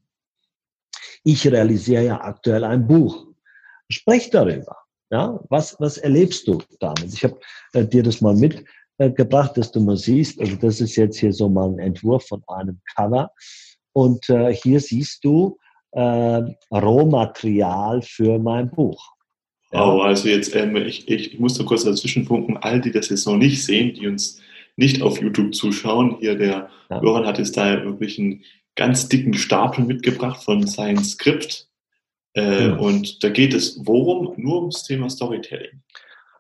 Ich 1.24 1.46
realisiere 1.46 2.04
ja 2.04 2.20
aktuell 2.20 2.64
ein 2.64 2.86
Buch. 2.86 3.26
Sprech 3.90 4.30
darüber. 4.30 4.76
Ja, 5.12 5.40
was, 5.48 5.76
was 5.80 5.98
erlebst 5.98 6.46
du 6.46 6.62
damit? 6.78 7.12
Ich 7.12 7.24
habe 7.24 7.38
äh, 7.72 7.84
dir 7.84 8.04
das 8.04 8.20
mal 8.20 8.34
mit 8.34 8.64
äh, 9.00 9.10
gebracht, 9.10 9.56
dass 9.56 9.72
du 9.72 9.80
mal 9.80 9.96
siehst, 9.96 10.38
also 10.40 10.56
das 10.56 10.80
ist 10.82 10.94
jetzt 10.96 11.18
hier 11.18 11.32
so 11.32 11.48
mal 11.48 11.70
ein 11.70 11.78
Entwurf 11.78 12.26
von 12.28 12.42
einem 12.48 12.80
Cover. 12.94 13.30
Und 13.94 14.28
äh, 14.28 14.52
hier 14.52 14.78
siehst 14.78 15.24
du 15.24 15.56
äh, 15.92 16.42
Rohmaterial 16.70 18.02
für 18.02 18.38
mein 18.38 18.70
Buch. 18.70 19.02
Ja. 19.72 19.86
Oh, 19.86 20.02
also 20.02 20.28
jetzt, 20.28 20.54
ähm, 20.54 20.76
ich, 20.76 21.08
ich, 21.08 21.32
ich 21.32 21.40
muss 21.40 21.54
so 21.54 21.64
kurz 21.64 21.84
dazwischen 21.84 22.26
funken, 22.26 22.58
all 22.58 22.78
die 22.82 22.90
das 22.90 23.08
jetzt 23.08 23.26
noch 23.26 23.38
nicht 23.38 23.64
sehen, 23.64 23.94
die 23.94 24.06
uns 24.06 24.38
nicht 24.76 25.00
auf 25.00 25.18
YouTube 25.18 25.54
zuschauen, 25.54 26.16
hier 26.20 26.36
der 26.36 26.68
ja. 26.90 27.02
Johann 27.02 27.26
hat 27.26 27.38
jetzt 27.38 27.56
da 27.56 27.82
wirklich 27.82 28.18
einen 28.18 28.44
ganz 28.76 29.08
dicken 29.08 29.32
Stapel 29.32 29.82
mitgebracht 29.82 30.44
von 30.44 30.66
seinem 30.66 31.02
Skript. 31.04 31.68
Äh, 32.34 32.68
ja. 32.68 32.74
Und 32.74 33.24
da 33.24 33.30
geht 33.30 33.54
es 33.54 33.80
worum? 33.86 34.34
Nur 34.36 34.60
ums 34.60 34.84
Thema 34.84 35.08
Storytelling. 35.08 35.80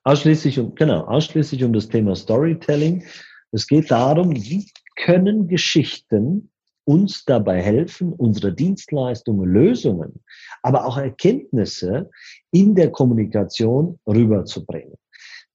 Ausschließlich 0.04 0.58
um, 0.58 0.74
genau, 0.74 1.04
ausschließlich 1.04 1.62
um 1.64 1.72
das 1.72 1.88
Thema 1.88 2.16
Storytelling. 2.16 3.04
Es 3.52 3.66
geht 3.66 3.90
darum, 3.90 4.34
wie 4.34 4.70
können 4.96 5.48
Geschichten 5.48 6.50
uns 6.84 7.24
dabei 7.24 7.62
helfen, 7.62 8.12
unsere 8.12 8.52
Dienstleistungen, 8.52 9.48
Lösungen, 9.48 10.24
aber 10.62 10.86
auch 10.86 10.96
Erkenntnisse 10.96 12.10
in 12.50 12.74
der 12.74 12.90
Kommunikation 12.90 13.98
rüberzubringen. 14.06 14.94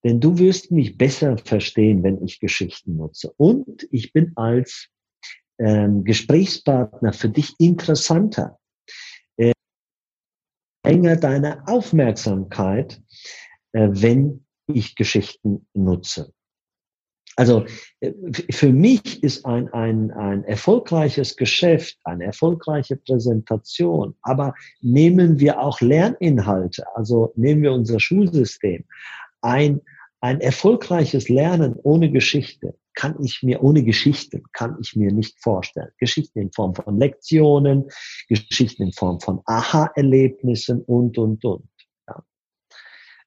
Denn 0.03 0.19
du 0.19 0.37
wirst 0.37 0.71
mich 0.71 0.97
besser 0.97 1.37
verstehen, 1.37 2.03
wenn 2.03 2.23
ich 2.23 2.39
Geschichten 2.39 2.95
nutze. 2.97 3.33
Und 3.37 3.87
ich 3.91 4.13
bin 4.13 4.33
als 4.35 4.89
ähm, 5.57 6.03
Gesprächspartner 6.03 7.11
für 7.11 7.29
dich 7.29 7.55
interessanter. 7.59 8.59
Äh, 9.37 9.53
enger 10.83 11.15
deine 11.15 11.67
Aufmerksamkeit, 11.67 13.01
wenn 13.79 14.45
ich 14.67 14.95
Geschichten 14.95 15.67
nutze. 15.73 16.33
Also 17.37 17.65
äh, 17.99 18.13
für 18.51 18.71
mich 18.71 19.21
ist 19.21 19.45
ein, 19.45 19.67
ein, 19.73 20.11
ein 20.11 20.43
erfolgreiches 20.45 21.35
Geschäft, 21.35 21.97
eine 22.03 22.25
erfolgreiche 22.25 22.95
Präsentation, 22.95 24.15
aber 24.21 24.53
nehmen 24.81 25.39
wir 25.39 25.59
auch 25.59 25.81
Lerninhalte, 25.81 26.85
also 26.95 27.33
nehmen 27.35 27.61
wir 27.61 27.73
unser 27.73 27.99
Schulsystem, 27.99 28.85
ein, 29.41 29.81
ein 30.21 30.39
erfolgreiches 30.39 31.27
Lernen 31.27 31.75
ohne 31.83 32.09
Geschichte 32.09 32.75
kann 32.95 33.21
ich 33.21 33.43
mir, 33.43 33.61
ohne 33.61 33.83
Geschichten 33.83 34.43
kann 34.53 34.77
ich 34.81 34.95
mir 34.95 35.11
nicht 35.11 35.37
vorstellen. 35.41 35.91
Geschichten 35.99 36.39
in 36.39 36.51
Form 36.51 36.73
von 36.73 36.97
Lektionen, 36.97 37.89
Geschichten 38.29 38.83
in 38.83 38.93
Form 38.93 39.19
von 39.19 39.41
Aha-Erlebnissen 39.45 40.81
und, 40.83 41.17
und, 41.17 41.43
und. 41.43 41.67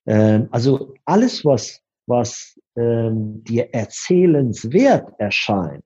Ähm, 0.09 0.49
also 0.51 0.95
alles, 1.05 1.45
was, 1.45 1.83
was 2.07 2.59
ähm, 2.77 3.45
dir 3.45 3.69
erzählenswert 3.75 5.13
erscheint, 5.19 5.85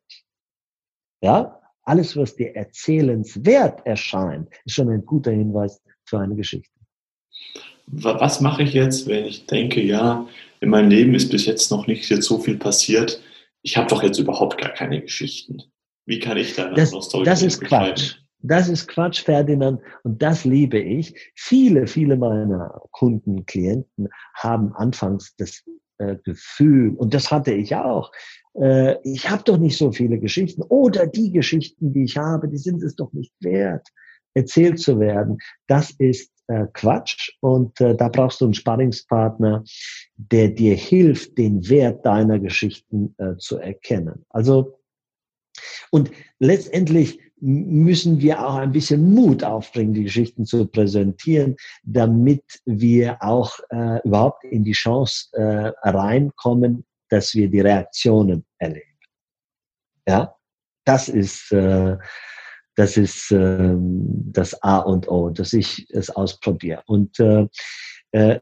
ja, 1.22 1.60
alles, 1.82 2.16
was 2.16 2.36
dir 2.36 2.54
erzählenswert 2.54 3.84
erscheint, 3.84 4.48
ist 4.64 4.74
schon 4.74 4.90
ein 4.90 5.04
guter 5.04 5.32
Hinweis 5.32 5.82
für 6.04 6.20
eine 6.20 6.36
Geschichte. 6.36 6.70
Was 7.88 8.40
mache 8.40 8.62
ich 8.62 8.74
jetzt, 8.74 9.08
wenn 9.08 9.24
ich 9.24 9.46
denke, 9.46 9.82
ja, 9.82 10.28
in 10.60 10.70
meinem 10.70 10.90
Leben 10.90 11.14
ist 11.14 11.30
bis 11.30 11.46
jetzt 11.46 11.72
noch 11.72 11.88
nicht 11.88 12.08
jetzt 12.08 12.26
so 12.26 12.38
viel 12.38 12.56
passiert, 12.56 13.20
ich 13.62 13.76
habe 13.76 13.88
doch 13.88 14.04
jetzt 14.04 14.18
überhaupt 14.18 14.58
gar 14.58 14.70
keine 14.70 15.00
Geschichten. 15.00 15.62
Wie 16.06 16.20
kann 16.20 16.36
ich 16.36 16.54
dann 16.54 16.74
das, 16.76 16.92
noch 16.92 17.02
Story 17.02 17.24
Das 17.24 17.42
ist 17.42 17.60
Quatsch. 17.60 18.16
Das 18.42 18.68
ist 18.68 18.88
Quatsch, 18.88 19.22
Ferdinand, 19.22 19.80
und 20.02 20.20
das 20.20 20.44
liebe 20.44 20.78
ich. 20.78 21.32
Viele, 21.34 21.86
viele 21.86 22.16
meiner 22.16 22.82
Kunden, 22.90 23.46
Klienten 23.46 24.08
haben 24.34 24.72
anfangs 24.74 25.34
das 25.36 25.62
äh, 25.98 26.16
Gefühl, 26.24 26.94
und 26.96 27.14
das 27.14 27.30
hatte 27.30 27.52
ich 27.52 27.74
auch, 27.76 28.10
äh, 28.54 28.96
ich 29.04 29.30
habe 29.30 29.44
doch 29.44 29.58
nicht 29.58 29.78
so 29.78 29.92
viele 29.92 30.18
Geschichten 30.18 30.62
oder 30.62 31.06
die 31.06 31.30
Geschichten, 31.30 31.92
die 31.92 32.04
ich 32.04 32.16
habe, 32.16 32.48
die 32.48 32.58
sind 32.58 32.82
es 32.82 32.96
doch 32.96 33.12
nicht 33.12 33.32
wert, 33.40 33.86
erzählt 34.34 34.80
zu 34.80 34.98
werden. 34.98 35.38
Das 35.68 35.92
ist 35.92 36.32
äh, 36.48 36.66
Quatsch 36.72 37.30
und 37.40 37.80
äh, 37.80 37.94
da 37.94 38.08
brauchst 38.08 38.40
du 38.40 38.46
einen 38.46 38.54
Sparringspartner, 38.54 39.62
der 40.16 40.48
dir 40.48 40.74
hilft, 40.74 41.38
den 41.38 41.68
Wert 41.68 42.04
deiner 42.04 42.38
Geschichten 42.38 43.14
äh, 43.18 43.36
zu 43.36 43.58
erkennen. 43.58 44.24
Also 44.30 44.78
und 45.90 46.10
letztendlich 46.38 47.20
müssen 47.42 48.20
wir 48.20 48.46
auch 48.46 48.54
ein 48.54 48.70
bisschen 48.70 49.12
Mut 49.12 49.42
aufbringen, 49.42 49.94
die 49.94 50.04
Geschichten 50.04 50.46
zu 50.46 50.66
präsentieren, 50.66 51.56
damit 51.82 52.44
wir 52.64 53.20
auch 53.20 53.58
äh, 53.70 54.00
überhaupt 54.04 54.44
in 54.44 54.62
die 54.62 54.72
Chance 54.72 55.26
äh, 55.32 55.72
reinkommen, 55.88 56.84
dass 57.08 57.34
wir 57.34 57.50
die 57.50 57.60
Reaktionen 57.60 58.44
erleben. 58.58 58.86
Ja, 60.06 60.36
das 60.84 61.08
ist 61.08 61.50
äh, 61.52 61.96
das 62.74 62.96
ist 62.96 63.30
ähm, 63.30 64.32
das 64.32 64.62
A 64.62 64.78
und 64.78 65.08
O, 65.08 65.30
dass 65.30 65.52
ich 65.52 65.86
es 65.90 66.10
ausprobiere. 66.10 66.82
Und 66.86 67.18
äh, 67.20 67.46
äh, 68.12 68.40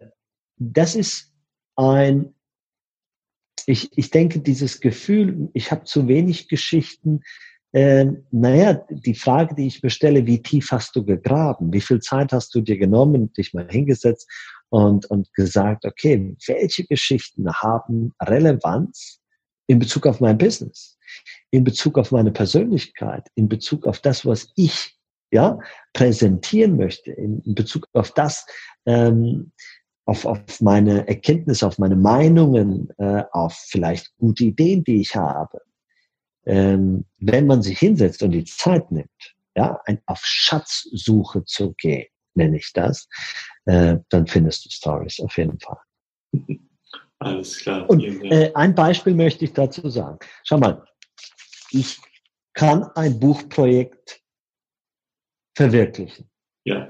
das 0.57 0.95
ist 0.95 1.33
ein, 1.77 2.35
ich, 3.67 3.91
ich 3.97 4.11
denke, 4.11 4.41
dieses 4.41 4.81
Gefühl, 4.81 5.49
ich 5.53 5.73
habe 5.73 5.85
zu 5.85 6.07
wenig 6.07 6.49
Geschichten, 6.49 7.23
äh, 7.73 8.07
naja, 8.31 8.75
die 8.91 9.15
Frage, 9.15 9.55
die 9.55 9.67
ich 9.67 9.83
mir 9.83 9.91
stelle, 9.91 10.27
wie 10.27 10.43
tief 10.43 10.71
hast 10.71 10.97
du 10.97 11.05
gegraben? 11.05 11.73
Wie 11.73 11.81
viel 11.81 12.01
Zeit 12.01 12.33
hast 12.33 12.55
du 12.55 12.61
dir 12.61 12.79
genommen, 12.79 13.33
dich 13.33 13.55
mal 13.55 13.69
hingesetzt 13.71 14.29
und, 14.71 15.07
und 15.07 15.33
gesagt, 15.35 15.85
okay, 15.85 16.37
welche 16.47 16.85
Geschichten 16.85 17.53
haben 17.53 18.13
Relevanz 18.23 19.21
in 19.67 19.79
Bezug 19.79 20.07
auf 20.07 20.21
mein 20.21 20.39
Business? 20.39 20.99
in 21.51 21.65
Bezug 21.65 21.99
auf 21.99 22.13
meine 22.13 22.31
Persönlichkeit, 22.31 23.29
in 23.35 23.49
Bezug 23.49 23.87
auf 23.87 24.01
das, 24.01 24.25
was 24.25 24.49
ich 24.57 24.97
ja 25.33 25.59
präsentieren 25.93 26.77
möchte, 26.77 27.13
in, 27.13 27.41
in 27.41 27.55
Bezug 27.55 27.87
auf 27.93 28.13
das, 28.13 28.47
ähm, 28.87 29.53
auf, 30.07 30.25
auf 30.27 30.61
meine 30.61 31.07
Erkenntnisse, 31.07 31.67
auf 31.67 31.79
meine 31.79 31.97
Meinungen, 31.97 32.89
äh, 32.99 33.25
auf 33.33 33.55
vielleicht 33.69 34.17
gute 34.19 34.45
Ideen, 34.45 34.83
die 34.85 35.01
ich 35.01 35.15
habe. 35.15 35.61
Ähm, 36.51 37.05
wenn 37.19 37.47
man 37.47 37.63
sich 37.63 37.79
hinsetzt 37.79 38.23
und 38.23 38.33
die 38.33 38.45
Zeit 38.45 38.91
nimmt, 38.91 39.37
ja, 39.55 39.81
ein, 39.85 40.01
auf 40.07 40.25
Schatzsuche 40.25 41.45
zu 41.45 41.75
gehen, 41.75 42.07
nenne 42.35 42.57
ich 42.57 42.73
das, 42.73 43.09
äh, 43.67 43.99
dann 44.09 44.27
findest 44.27 44.65
du 44.65 44.71
Stories 44.71 45.21
auf 45.21 45.37
jeden 45.37 45.59
Fall. 45.61 45.79
Alles 47.19 47.59
klar. 47.59 47.89
Und 47.89 48.03
äh, 48.03 48.51
ein 48.55 48.75
Beispiel 48.75 49.15
möchte 49.15 49.45
ich 49.45 49.53
dazu 49.53 49.89
sagen. 49.91 50.19
Schau 50.43 50.59
mal, 50.59 50.85
ich 51.71 52.01
kann 52.55 52.85
ein 52.95 53.21
Buchprojekt 53.21 54.23
verwirklichen. 55.55 56.29
Ja. 56.65 56.89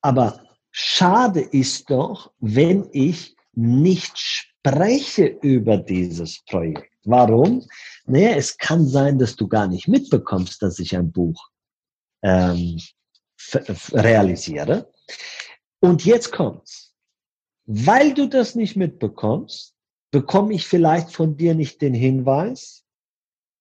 Aber 0.00 0.42
schade 0.70 1.40
ist 1.40 1.90
doch, 1.90 2.32
wenn 2.40 2.88
ich 2.92 3.36
nicht 3.52 4.18
spreche 4.18 5.26
über 5.42 5.76
dieses 5.76 6.42
Projekt. 6.46 6.90
Warum? 7.04 7.66
Naja, 8.04 8.30
es 8.30 8.58
kann 8.58 8.86
sein, 8.86 9.18
dass 9.18 9.36
du 9.36 9.48
gar 9.48 9.68
nicht 9.68 9.88
mitbekommst, 9.88 10.62
dass 10.62 10.78
ich 10.78 10.96
ein 10.96 11.12
Buch 11.12 11.48
ähm, 12.22 12.80
realisiere. 13.92 14.90
Und 15.80 16.04
jetzt 16.04 16.32
kommt's. 16.32 16.94
Weil 17.64 18.14
du 18.14 18.28
das 18.28 18.54
nicht 18.54 18.76
mitbekommst, 18.76 19.74
bekomme 20.10 20.52
ich 20.54 20.66
vielleicht 20.66 21.14
von 21.14 21.36
dir 21.36 21.54
nicht 21.54 21.80
den 21.80 21.94
Hinweis, 21.94 22.84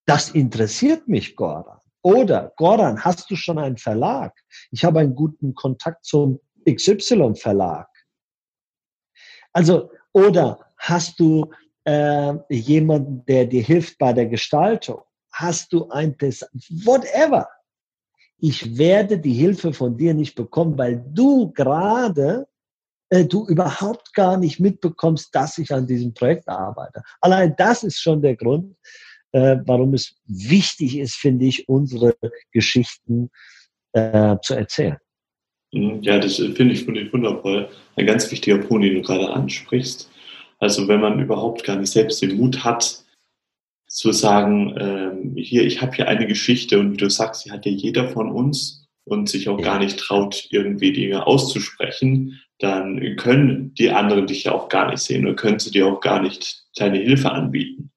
das 0.06 0.30
interessiert 0.30 1.08
mich, 1.08 1.36
Goran. 1.36 1.80
Oder, 2.02 2.52
Goran, 2.58 3.04
hast 3.04 3.30
du 3.30 3.36
schon 3.36 3.60
einen 3.60 3.78
Verlag? 3.78 4.36
Ich 4.72 4.84
habe 4.84 5.00
einen 5.00 5.16
guten 5.16 5.54
Kontakt 5.54 6.04
zum 6.04 6.40
XY-Verlag. 6.68 7.88
Also, 9.54 9.92
oder 10.12 10.74
hast 10.78 11.20
du 11.20 11.52
äh, 11.86 12.34
jemanden, 12.50 13.26
der 13.26 13.46
dir 13.46 13.64
hilft 13.64 13.98
bei 13.98 14.14
der 14.14 14.28
Gestaltung? 14.28 15.02
Hast 15.32 15.72
du 15.74 15.90
ein 15.90 16.18
Design? 16.18 16.50
Whatever. 16.86 17.48
Ich 18.38 18.78
werde 18.78 19.20
die 19.20 19.34
Hilfe 19.34 19.72
von 19.72 19.98
dir 19.98 20.14
nicht 20.14 20.36
bekommen, 20.36 20.78
weil 20.78 21.04
du 21.14 21.52
gerade 21.52 22.48
äh, 23.12 23.26
du 23.26 23.46
überhaupt 23.46 24.14
gar 24.14 24.38
nicht 24.38 24.60
mitbekommst, 24.60 25.36
dass 25.36 25.58
ich 25.58 25.72
an 25.72 25.86
diesem 25.86 26.14
Projekt 26.14 26.48
arbeite. 26.48 27.04
Allein 27.20 27.54
das 27.58 27.84
ist 27.84 28.02
schon 28.02 28.22
der 28.22 28.36
Grund, 28.36 28.76
äh, 29.34 29.58
warum 29.66 29.94
es 29.94 30.16
wichtig 30.26 30.98
ist, 30.98 31.16
finde 31.16 31.46
ich, 31.46 31.68
unsere 31.68 32.16
Geschichten 32.52 33.30
äh, 33.92 34.38
zu 34.42 34.56
erzählen. 34.56 34.98
Mhm, 35.74 36.02
ja, 36.02 36.20
das 36.20 36.38
finde 36.38 36.74
ich, 36.74 36.86
find 36.86 36.98
ich 36.98 37.14
wundervoll. 37.14 37.70
Ein 37.98 38.06
ganz 38.06 38.32
wichtiger 38.32 38.58
Punkt, 38.58 38.86
den 38.86 38.96
du 38.96 39.02
gerade 39.02 39.30
ansprichst. 39.30 40.10
Also 40.62 40.88
wenn 40.88 41.02
man 41.02 41.20
überhaupt 41.20 41.64
gar 41.64 41.76
nicht 41.76 41.92
selbst 41.92 42.22
den 42.22 42.38
Mut 42.38 42.64
hat, 42.64 43.04
zu 43.88 44.14
sagen, 44.14 44.76
ähm, 44.80 45.36
hier, 45.36 45.66
ich 45.66 45.82
habe 45.82 45.94
hier 45.94 46.08
eine 46.08 46.28
Geschichte 46.28 46.80
und 46.80 46.94
wie 46.94 46.98
du 46.98 47.10
sagst, 47.10 47.46
die 47.46 47.52
hat 47.52 47.66
ja 47.66 47.72
jeder 47.72 48.08
von 48.08 48.32
uns 48.32 48.88
und 49.04 49.28
sich 49.28 49.50
auch 49.50 49.60
ja. 49.60 49.66
gar 49.66 49.80
nicht 49.80 50.00
traut, 50.00 50.48
irgendwie 50.52 50.94
Dinge 50.94 51.28
auszusprechen, 51.28 52.40
dann 52.60 53.16
können 53.18 53.74
die 53.74 53.90
anderen 53.90 54.28
dich 54.28 54.46
ja 54.46 54.54
auch 54.54 54.70
gar 54.70 54.90
nicht 54.90 55.02
sehen 55.02 55.28
und 55.28 55.36
können 55.36 55.60
sie 55.60 55.72
dir 55.72 55.88
auch 55.88 56.00
gar 56.00 56.22
nicht 56.22 56.64
deine 56.76 57.00
Hilfe 57.00 57.32
anbieten. 57.32 57.92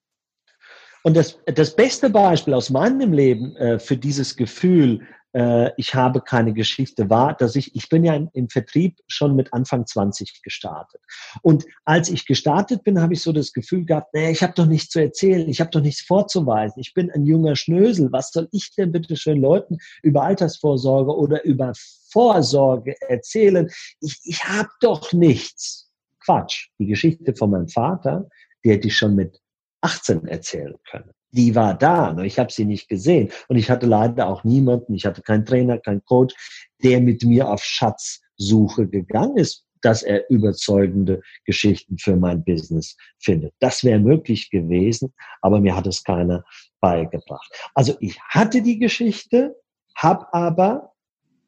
Und 1.03 1.17
das, 1.17 1.39
das 1.45 1.77
beste 1.77 2.09
Beispiel 2.09 2.55
aus 2.55 2.71
meinem 2.71 3.13
Leben 3.13 3.55
äh, 3.57 3.79
für 3.79 3.97
dieses 3.97 4.37
Gefühl, 4.37 5.07
äh, 5.35 5.73
ich 5.77 5.95
habe 5.95 6.21
keine 6.21 6.53
Geschichte, 6.53 7.11
war, 7.11 7.35
dass 7.35 7.57
ich, 7.57 7.75
ich 7.75 7.89
bin 7.89 8.05
ja 8.05 8.15
im, 8.15 8.31
im 8.33 8.49
Vertrieb 8.49 8.99
schon 9.09 9.37
mit 9.37 9.53
Anfang 9.53 9.87
20 9.87 10.43
gestartet. 10.43 11.01
Und 11.43 11.65
als 11.85 12.09
ich 12.09 12.25
gestartet 12.27 12.85
bin, 12.85 13.01
habe 13.01 13.15
ich 13.15 13.23
so 13.23 13.33
das 13.33 13.53
Gefühl 13.53 13.85
gehabt, 13.85 14.15
naja, 14.15 14.31
ich 14.31 14.43
habe 14.43 14.55
doch 14.55 14.67
nichts 14.67 14.91
zu 14.91 15.01
erzählen, 15.01 15.49
ich 15.49 15.61
habe 15.61 15.71
doch 15.71 15.81
nichts 15.81 16.03
vorzuweisen, 16.03 16.81
ich 16.81 16.95
bin 16.95 17.11
ein 17.11 17.27
junger 17.27 17.57
Schnösel, 17.57 18.13
was 18.13 18.31
soll 18.31 18.49
ich 18.53 18.75
denn 18.77 18.93
bitte 18.93 19.17
schön 19.17 19.41
Leuten 19.41 19.79
über 20.03 20.23
Altersvorsorge 20.23 21.15
oder 21.15 21.45
über 21.45 21.73
Vorsorge 22.11 22.95
erzählen? 23.09 23.69
Ich, 24.01 24.21
ich 24.25 24.45
habe 24.45 24.69
doch 24.81 25.13
nichts. 25.13 25.91
Quatsch. 26.25 26.69
Die 26.79 26.87
Geschichte 26.87 27.35
von 27.35 27.51
meinem 27.51 27.69
Vater, 27.69 28.29
die 28.65 28.71
hätte 28.71 28.89
ich 28.89 28.97
schon 28.97 29.15
mit 29.15 29.41
18 29.83 30.27
erzählen 30.27 30.75
können. 30.91 31.11
Die 31.35 31.55
war 31.55 31.75
da, 31.77 32.13
nur 32.13 32.25
ich 32.25 32.39
habe 32.39 32.53
sie 32.53 32.65
nicht 32.65 32.89
gesehen. 32.89 33.31
Und 33.49 33.57
ich 33.57 33.69
hatte 33.71 33.87
leider 33.87 34.29
auch 34.29 34.45
niemanden, 34.45 34.95
ich 34.95 35.05
hatte 35.05 35.23
keinen 35.23 35.45
Trainer, 35.45 35.79
keinen 35.79 36.05
Coach, 36.05 36.35
der 36.83 37.01
mit 37.01 37.25
mir 37.25 37.49
auf 37.49 37.63
Schatzsuche 37.65 38.87
gegangen 38.87 39.37
ist, 39.37 39.65
dass 39.83 40.03
er 40.03 40.31
überzeugende 40.31 41.21
Geschichten 41.45 41.99
für 41.99 42.17
mein 42.17 42.45
Business 42.45 42.97
findet. 43.19 43.53
Das 43.59 43.85
wäre 43.85 43.99
möglich 43.99 44.49
gewesen, 44.51 45.13
aber 45.43 45.61
mir 45.61 45.77
hat 45.77 45.87
es 45.87 46.05
keiner 46.05 46.45
beigebracht. 46.81 47.53
Also 47.75 47.97
ich 48.01 48.19
hatte 48.21 48.63
die 48.63 48.79
Geschichte, 48.79 49.57
habe 49.97 50.33
aber 50.33 50.93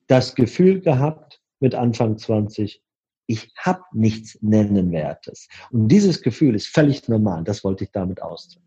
das 0.09 0.35
Gefühl 0.35 0.81
gehabt 0.81 1.40
mit 1.61 1.75
Anfang 1.75 2.18
20, 2.18 2.83
ich 3.29 3.53
habe 3.59 3.83
nichts 3.92 4.38
Nennenwertes. 4.40 5.49
Und 5.70 5.88
dieses 5.88 6.22
Gefühl 6.22 6.55
ist 6.55 6.68
völlig 6.68 7.09
normal. 7.09 7.42
Das 7.44 7.64
wollte 7.64 7.85
ich 7.85 7.90
damit 7.90 8.20
ausdrücken. 8.22 8.65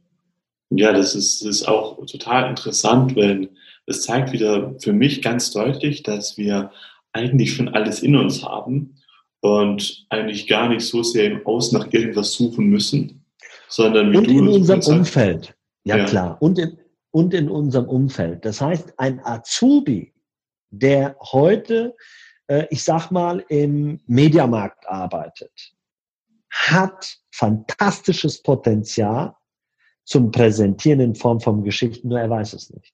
Ja, 0.69 0.93
das 0.93 1.15
ist, 1.15 1.41
ist 1.41 1.67
auch 1.67 2.05
total 2.05 2.49
interessant, 2.49 3.15
weil 3.15 3.49
es 3.86 4.03
zeigt 4.03 4.32
wieder 4.32 4.75
für 4.79 4.93
mich 4.93 5.21
ganz 5.21 5.51
deutlich, 5.51 6.03
dass 6.03 6.38
wir 6.38 6.71
eigentlich 7.12 7.53
schon 7.53 7.69
alles 7.69 8.03
in 8.03 8.15
uns 8.15 8.43
haben 8.43 8.95
und 9.41 10.05
eigentlich 10.10 10.47
gar 10.47 10.69
nicht 10.69 10.86
so 10.86 11.01
sehr 11.01 11.25
im 11.25 11.45
Aus 11.45 11.71
nach 11.71 11.91
irgendwas 11.91 12.34
suchen 12.34 12.67
müssen, 12.67 13.25
sondern 13.67 14.12
wie 14.12 14.17
und 14.17 14.27
du 14.27 14.32
in 14.32 14.47
unserem 14.47 14.99
Umfeld. 14.99 15.55
Ja, 15.86 15.97
ja, 15.97 16.05
klar. 16.05 16.38
Und 16.39 16.60
in, 16.60 16.77
und 17.12 17.34
in 17.34 17.49
unserem 17.49 17.88
Umfeld. 17.88 18.45
Das 18.45 18.62
heißt, 18.62 18.93
ein 18.97 19.19
Azubi, 19.23 20.13
der 20.69 21.15
heute, 21.32 21.95
äh, 22.47 22.67
ich 22.69 22.84
sag 22.84 23.10
mal, 23.10 23.43
im 23.49 23.99
Mediamarkt 24.05 24.88
arbeitet, 24.88 25.73
hat 26.51 27.17
fantastisches 27.32 28.43
Potenzial 28.43 29.34
zum 30.10 30.32
Präsentieren 30.32 31.00
in 31.02 31.13
Form 31.13 31.39
von 31.39 31.63
Geschichten, 31.63 32.10
nur 32.10 32.19
er 32.19 32.30
weiß 32.30 32.54
es 32.54 32.72
nicht. 32.72 32.93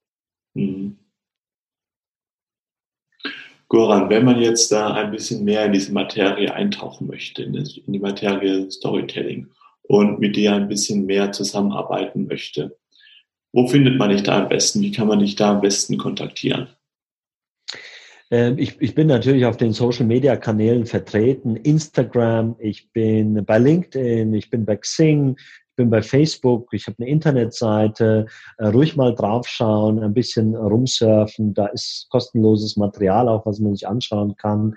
Mhm. 0.54 0.98
Goran, 3.70 4.10
wenn 4.10 4.26
man 4.26 4.42
jetzt 4.42 4.72
da 4.72 4.94
ein 4.94 5.12
bisschen 5.12 5.44
mehr 5.46 5.66
in 5.66 5.72
diese 5.72 5.94
Materie 5.94 6.54
eintauchen 6.54 7.08
möchte, 7.08 7.44
in 7.44 7.64
die 7.88 8.00
Materie 8.00 8.70
Storytelling 8.70 9.48
und 9.84 10.20
mit 10.20 10.36
dir 10.36 10.54
ein 10.54 10.68
bisschen 10.68 11.06
mehr 11.06 11.32
zusammenarbeiten 11.32 12.28
möchte, 12.28 12.78
wo 13.54 13.66
findet 13.68 13.98
man 13.98 14.10
dich 14.10 14.24
da 14.24 14.44
am 14.44 14.50
besten? 14.50 14.82
Wie 14.82 14.92
kann 14.92 15.08
man 15.08 15.20
dich 15.20 15.36
da 15.36 15.54
am 15.54 15.62
besten 15.62 15.98
kontaktieren? 15.98 16.68
Ähm, 18.30 18.58
ich, 18.58 18.80
ich 18.82 18.94
bin 18.94 19.08
natürlich 19.08 19.46
auf 19.46 19.56
den 19.56 19.72
Social 19.72 20.06
Media 20.06 20.36
Kanälen 20.36 20.86
vertreten. 20.86 21.56
Instagram, 21.56 22.58
ich 22.60 22.92
bin 22.92 23.46
bei 23.46 23.58
LinkedIn, 23.58 24.34
ich 24.34 24.50
bin 24.50 24.66
bei 24.66 24.76
Xing, 24.76 25.38
bin 25.76 25.90
bei 25.90 26.02
Facebook, 26.02 26.70
ich 26.74 26.88
habe 26.88 26.98
eine 27.00 27.10
Internetseite, 27.10 28.28
äh, 28.58 28.68
ruhig 28.68 28.96
mal 28.96 29.14
draufschauen, 29.14 30.00
ein 30.00 30.14
bisschen 30.14 30.56
rumsurfen. 30.56 31.54
Da 31.54 31.68
ist 31.68 32.08
kostenloses 32.10 32.78
Material 32.78 33.28
auch, 33.30 33.46
was 33.46 33.60
man 33.60 33.76
sich 33.76 33.88
anschauen 33.88 34.36
kann. 34.38 34.76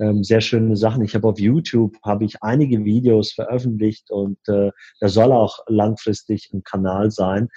Ähm, 0.00 0.24
sehr 0.24 0.40
schöne 0.40 0.76
Sachen. 0.76 1.04
Ich 1.04 1.14
habe 1.14 1.28
auf 1.28 1.38
YouTube 1.38 1.96
habe 2.02 2.24
ich 2.24 2.42
einige 2.42 2.84
Videos 2.84 3.32
veröffentlicht 3.32 4.10
und 4.10 4.38
äh, 4.48 4.70
da 5.00 5.08
soll 5.08 5.32
auch 5.32 5.60
langfristig 5.68 6.50
ein 6.52 6.64
Kanal 6.64 7.10
sein 7.10 7.48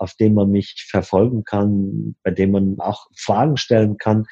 auf 0.00 0.14
dem 0.14 0.34
man 0.34 0.50
mich 0.50 0.86
verfolgen 0.88 1.44
kann, 1.44 2.16
bei 2.22 2.30
dem 2.30 2.52
man 2.52 2.80
auch 2.80 3.08
Fragen 3.14 3.58
stellen 3.58 3.98
kann. 3.98 4.24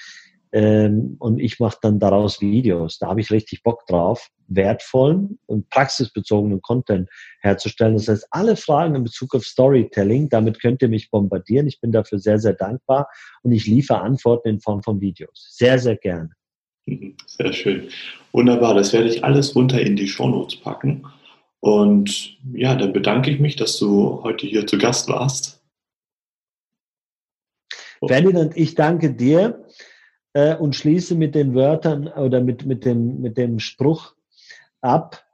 Ähm, 0.52 1.16
und 1.18 1.38
ich 1.38 1.60
mache 1.60 1.78
dann 1.82 1.98
daraus 1.98 2.40
Videos. 2.40 2.98
Da 2.98 3.08
habe 3.08 3.20
ich 3.20 3.30
richtig 3.30 3.62
Bock 3.62 3.86
drauf, 3.86 4.28
wertvollen 4.46 5.38
und 5.46 5.68
praxisbezogenen 5.68 6.62
Content 6.62 7.08
herzustellen. 7.40 7.94
Das 7.94 8.08
heißt, 8.08 8.26
alle 8.30 8.56
Fragen 8.56 8.94
in 8.94 9.04
Bezug 9.04 9.34
auf 9.34 9.44
Storytelling, 9.44 10.28
damit 10.28 10.60
könnt 10.60 10.82
ihr 10.82 10.88
mich 10.88 11.10
bombardieren. 11.10 11.66
Ich 11.66 11.80
bin 11.80 11.92
dafür 11.92 12.18
sehr, 12.18 12.38
sehr 12.38 12.54
dankbar 12.54 13.08
und 13.42 13.52
ich 13.52 13.66
liefere 13.66 14.00
Antworten 14.00 14.48
in 14.48 14.60
Form 14.60 14.82
von 14.82 15.00
Videos. 15.00 15.48
Sehr, 15.50 15.78
sehr 15.78 15.96
gerne. 15.96 16.30
Sehr 17.26 17.52
schön. 17.52 17.88
Wunderbar. 18.32 18.74
Das 18.74 18.94
werde 18.94 19.08
ich 19.08 19.22
alles 19.22 19.54
runter 19.54 19.78
in 19.78 19.96
die 19.96 20.08
Shownotes 20.08 20.56
packen. 20.56 21.04
Und 21.60 22.38
ja, 22.54 22.74
dann 22.74 22.94
bedanke 22.94 23.30
ich 23.30 23.40
mich, 23.40 23.56
dass 23.56 23.78
du 23.78 24.22
heute 24.22 24.46
hier 24.46 24.66
zu 24.66 24.78
Gast 24.78 25.08
warst. 25.08 25.62
Ferdinand, 28.06 28.56
ich 28.56 28.74
danke 28.74 29.12
dir 29.12 29.64
äh, 30.32 30.56
und 30.56 30.74
schließe 30.74 31.14
mit 31.14 31.34
den 31.34 31.54
Wörtern 31.54 32.08
oder 32.08 32.40
mit, 32.40 32.66
mit, 32.66 32.84
dem, 32.84 33.20
mit 33.20 33.36
dem 33.36 33.58
Spruch 33.58 34.14
ab. 34.80 35.24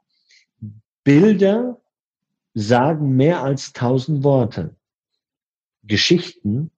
Bilder 1.03 1.79
sagen 2.53 3.15
mehr 3.15 3.43
als 3.43 3.73
tausend 3.73 4.23
Worte. 4.23 4.75
Geschichten 5.83 6.71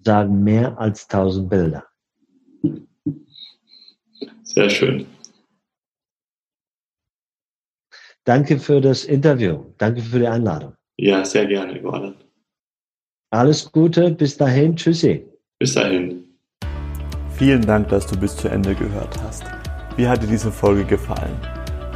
sagen 0.00 0.44
mehr 0.44 0.78
als 0.78 1.08
tausend 1.08 1.50
Bilder. 1.50 1.84
Sehr 4.44 4.70
schön. 4.70 5.06
Danke 8.24 8.58
für 8.58 8.80
das 8.80 9.04
Interview. 9.04 9.64
Danke 9.78 10.02
für 10.02 10.20
die 10.20 10.28
Einladung. 10.28 10.74
Ja, 10.96 11.24
sehr 11.24 11.46
gerne, 11.46 11.80
Johanna. 11.80 12.14
Alles 13.30 13.72
Gute, 13.72 14.10
bis 14.12 14.36
dahin, 14.36 14.76
tschüssi. 14.76 15.26
Bis 15.58 15.74
dahin. 15.74 16.21
Vielen 17.42 17.66
Dank, 17.66 17.88
dass 17.88 18.06
du 18.06 18.16
bis 18.16 18.36
zu 18.36 18.46
Ende 18.46 18.72
gehört 18.72 19.20
hast. 19.26 19.42
Wie 19.96 20.06
hat 20.06 20.22
dir 20.22 20.28
diese 20.28 20.52
Folge 20.52 20.84
gefallen? 20.84 21.36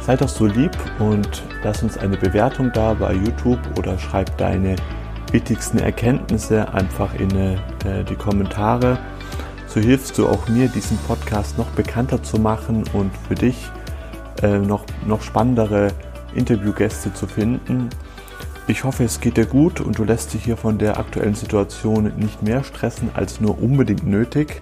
Sei 0.01 0.17
doch 0.17 0.27
so 0.27 0.45
lieb 0.45 0.73
und 0.99 1.41
lass 1.63 1.81
uns 1.81 1.97
eine 1.97 2.17
Bewertung 2.17 2.69
da 2.73 2.93
bei 2.93 3.13
YouTube 3.13 3.61
oder 3.77 3.97
schreib 3.97 4.37
deine 4.37 4.75
wichtigsten 5.31 5.79
Erkenntnisse 5.79 6.73
einfach 6.73 7.13
in 7.13 7.33
äh, 7.33 8.03
die 8.09 8.15
Kommentare. 8.15 8.99
So 9.67 9.79
hilfst 9.79 10.17
du 10.17 10.27
auch 10.27 10.49
mir, 10.49 10.67
diesen 10.67 10.97
Podcast 11.07 11.57
noch 11.57 11.67
bekannter 11.67 12.21
zu 12.21 12.41
machen 12.41 12.83
und 12.91 13.11
für 13.29 13.35
dich 13.35 13.71
äh, 14.43 14.57
noch, 14.57 14.83
noch 15.05 15.21
spannendere 15.21 15.93
Interviewgäste 16.35 17.13
zu 17.13 17.25
finden. 17.25 17.87
Ich 18.67 18.83
hoffe, 18.83 19.05
es 19.05 19.21
geht 19.21 19.37
dir 19.37 19.45
gut 19.45 19.79
und 19.79 19.97
du 19.97 20.03
lässt 20.03 20.33
dich 20.33 20.43
hier 20.43 20.57
von 20.57 20.77
der 20.77 20.99
aktuellen 20.99 21.35
Situation 21.35 22.11
nicht 22.17 22.43
mehr 22.43 22.65
stressen 22.65 23.11
als 23.13 23.39
nur 23.39 23.63
unbedingt 23.63 24.05
nötig. 24.05 24.61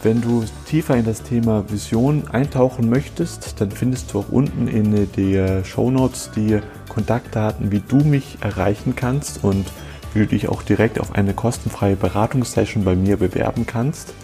Wenn 0.00 0.20
du 0.20 0.44
tiefer 0.66 0.96
in 0.96 1.04
das 1.04 1.24
Thema 1.24 1.64
Vision 1.68 2.28
eintauchen 2.28 2.88
möchtest, 2.88 3.60
dann 3.60 3.72
findest 3.72 4.12
du 4.12 4.20
auch 4.20 4.28
unten 4.28 4.68
in 4.68 5.10
den 5.12 5.64
Show 5.64 5.90
Notes 5.90 6.30
die 6.36 6.60
Kontaktdaten, 6.88 7.72
wie 7.72 7.80
du 7.80 7.96
mich 7.96 8.38
erreichen 8.40 8.94
kannst 8.94 9.42
und 9.42 9.66
wie 10.14 10.20
du 10.20 10.26
dich 10.28 10.48
auch 10.48 10.62
direkt 10.62 11.00
auf 11.00 11.16
eine 11.16 11.34
kostenfreie 11.34 11.96
Beratungssession 11.96 12.84
bei 12.84 12.94
mir 12.94 13.16
bewerben 13.16 13.66
kannst. 13.66 14.14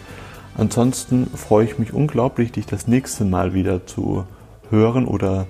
Ansonsten 0.56 1.26
freue 1.34 1.64
ich 1.64 1.78
mich 1.80 1.92
unglaublich, 1.92 2.52
dich 2.52 2.66
das 2.66 2.86
nächste 2.86 3.24
Mal 3.24 3.52
wieder 3.52 3.84
zu 3.84 4.24
hören 4.70 5.06
oder 5.06 5.48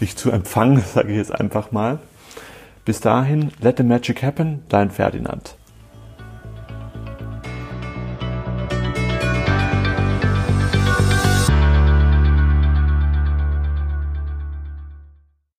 dich 0.00 0.16
zu 0.16 0.32
empfangen, 0.32 0.82
sage 0.94 1.12
ich 1.12 1.16
jetzt 1.16 1.34
einfach 1.34 1.70
mal. 1.70 2.00
Bis 2.84 2.98
dahin, 2.98 3.52
let 3.60 3.76
the 3.76 3.84
magic 3.84 4.22
happen, 4.24 4.64
dein 4.68 4.90
Ferdinand. 4.90 5.54